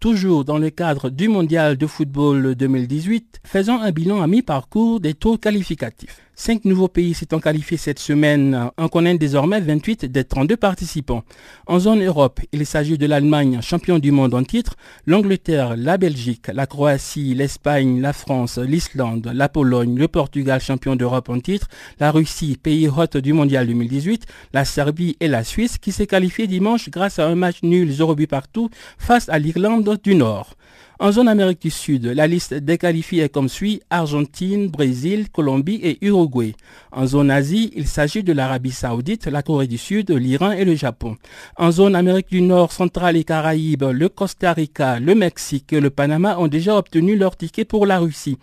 [0.00, 5.12] Toujours dans le cadre du mondial de football 2018, faisons un bilan à mi-parcours des
[5.12, 6.22] taux qualificatifs.
[6.42, 8.70] Cinq nouveaux pays s'étant qualifiés cette semaine.
[8.78, 11.22] On connaît désormais 28 des 32 participants.
[11.66, 16.46] En zone Europe, il s'agit de l'Allemagne, champion du monde en titre, l'Angleterre, la Belgique,
[16.50, 21.68] la Croatie, l'Espagne, la France, l'Islande, la Pologne, le Portugal, champion d'Europe en titre,
[21.98, 24.24] la Russie, pays hôte du mondial 2018,
[24.54, 28.14] la Serbie et la Suisse qui s'est qualifié dimanche grâce à un match nul 0
[28.14, 30.56] but partout face à l'Irlande du Nord.
[31.02, 35.80] En zone Amérique du Sud, la liste des qualifiés est comme suit Argentine, Brésil, Colombie
[35.82, 36.54] et Uruguay.
[36.92, 40.74] En zone Asie, il s'agit de l'Arabie Saoudite, la Corée du Sud, l'Iran et le
[40.74, 41.16] Japon.
[41.56, 45.88] En zone Amérique du Nord, Centrale et Caraïbes, le Costa Rica, le Mexique et le
[45.88, 48.36] Panama ont déjà obtenu leur ticket pour la Russie.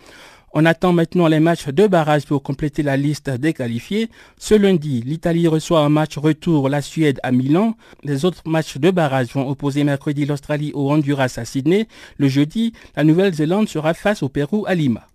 [0.59, 4.09] On attend maintenant les matchs de barrage pour compléter la liste des qualifiés.
[4.39, 7.75] Ce lundi, l'Italie reçoit un match retour la Suède à Milan.
[8.03, 11.87] Les autres matchs de barrage vont opposer mercredi l'Australie au Honduras à Sydney.
[12.17, 15.05] Le jeudi, la Nouvelle-Zélande sera face au Pérou à Lima.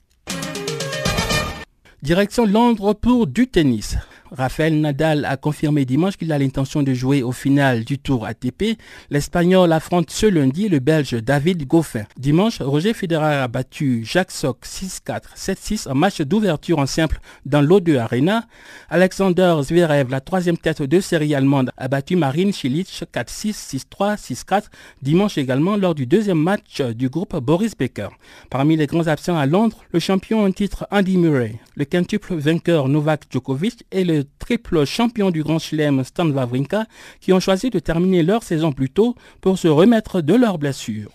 [2.04, 3.96] Direction Londres pour du tennis.
[4.36, 8.78] Rafael Nadal a confirmé dimanche qu'il a l'intention de jouer au final du Tour ATP.
[9.10, 12.04] L'Espagnol affronte ce lundi le Belge David Goffin.
[12.16, 17.60] Dimanche, Roger Federer a battu Jacques Sock 6-4, 7-6 en match d'ouverture en simple dans
[17.60, 18.46] l'O2 Arena.
[18.88, 24.64] Alexander Zverev, la troisième tête de série allemande, a battu Marine Cilic 4-6, 6-3, 6-4
[25.02, 28.08] dimanche également lors du deuxième match du groupe Boris Becker.
[28.48, 32.88] Parmi les grands absents à Londres, le champion en titre Andy Murray, le quintuple vainqueur
[32.88, 36.86] Novak Djokovic et le triple champion du Grand Chelem Stan Wawrinka
[37.20, 41.10] qui ont choisi de terminer leur saison plus tôt pour se remettre de leurs blessures.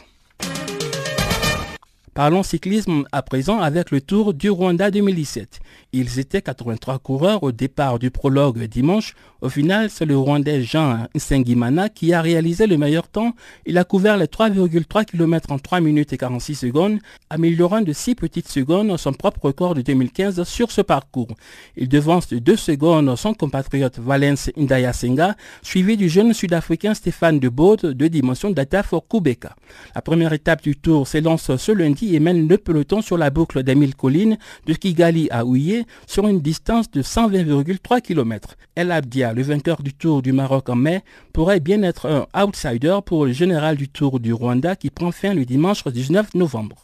[2.17, 5.59] Parlons cyclisme à présent avec le Tour du Rwanda 2017.
[5.97, 9.15] Ils étaient 83 coureurs au départ du prologue dimanche.
[9.41, 13.33] Au final, c'est le Rwandais Jean Nsengimana qui a réalisé le meilleur temps.
[13.65, 16.99] Il a couvert les 3,3 km en 3 minutes et 46 secondes,
[17.31, 21.29] améliorant de 6 petites secondes son propre record de 2015 sur ce parcours.
[21.75, 24.51] Il devance de 2 secondes son compatriote Valence
[24.93, 29.55] Senga, suivi du jeune sud-africain Stéphane de Bode de dimension data for Kubeka.
[29.95, 33.63] La première étape du Tour s'élance ce lundi et mène le peloton sur la boucle
[33.63, 34.37] des 1000 collines
[34.67, 38.55] de Kigali à Ouye sur une distance de 120,3 km.
[38.75, 42.99] El Abdia, le vainqueur du Tour du Maroc en mai, pourrait bien être un outsider
[43.05, 46.83] pour le général du Tour du Rwanda qui prend fin le dimanche 19 novembre.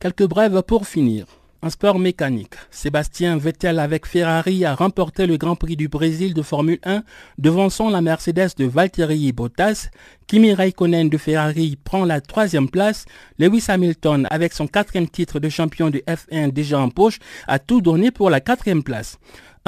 [0.00, 1.37] Quelques brèves pour finir.
[1.60, 6.42] En sport mécanique, Sébastien Vettel avec Ferrari a remporté le Grand Prix du Brésil de
[6.42, 7.02] Formule 1
[7.36, 9.88] devançant la Mercedes de Valtteri Bottas.
[10.28, 13.06] Kimi Raikkonen de Ferrari prend la troisième place.
[13.40, 17.80] Lewis Hamilton avec son quatrième titre de champion de F1 déjà en poche a tout
[17.80, 19.18] donné pour la quatrième place.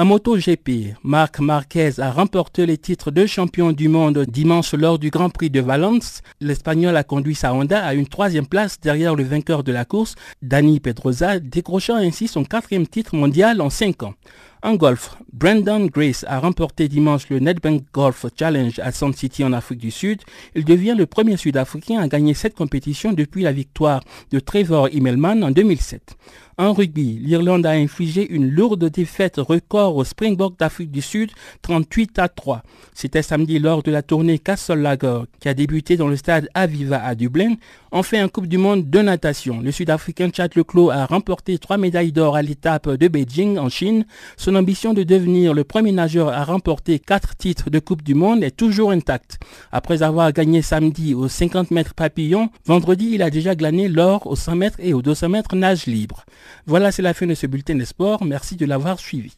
[0.01, 5.11] En MotoGP, Marc Marquez a remporté les titres de champion du monde dimanche lors du
[5.11, 6.23] Grand Prix de Valence.
[6.39, 10.15] L'Espagnol a conduit sa Honda à une troisième place derrière le vainqueur de la course,
[10.41, 14.15] Dani Pedrosa, décrochant ainsi son quatrième titre mondial en cinq ans.
[14.63, 19.53] En golf, Brandon Grace a remporté dimanche le Nedbank Golf Challenge à Sand City en
[19.53, 20.21] Afrique du Sud.
[20.55, 25.43] Il devient le premier Sud-Africain à gagner cette compétition depuis la victoire de Trevor Immelman
[25.43, 26.15] en 2007.
[26.61, 31.31] En rugby, l'Irlande a infligé une lourde défaite record au Springbok d'Afrique du Sud,
[31.63, 32.61] 38 à 3.
[32.93, 37.03] C'était samedi lors de la tournée Castle Lager qui a débuté dans le stade Aviva
[37.03, 37.55] à Dublin.
[37.91, 42.11] Enfin, en Coupe du Monde de natation, le Sud-Africain Chad Leclos a remporté trois médailles
[42.11, 44.05] d'or à l'étape de Beijing en Chine.
[44.37, 48.43] Son ambition de devenir le premier nageur à remporter quatre titres de Coupe du Monde
[48.43, 49.39] est toujours intacte.
[49.71, 54.35] Après avoir gagné samedi aux 50 mètres papillon, vendredi il a déjà glané l'or aux
[54.35, 56.23] 100 mètres et aux 200 mètres nage libre.
[56.65, 58.23] Voilà, c'est la fin de ce bulletin des sports.
[58.23, 59.37] Merci de l'avoir suivi.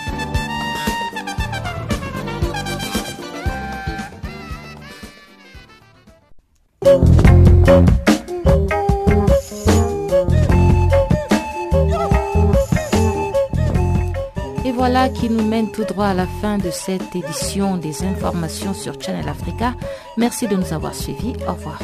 [15.21, 19.29] Qui nous mène tout droit à la fin de cette édition des informations sur Channel
[19.29, 19.75] Africa.
[20.17, 21.35] Merci de nous avoir suivis.
[21.47, 21.79] Au revoir.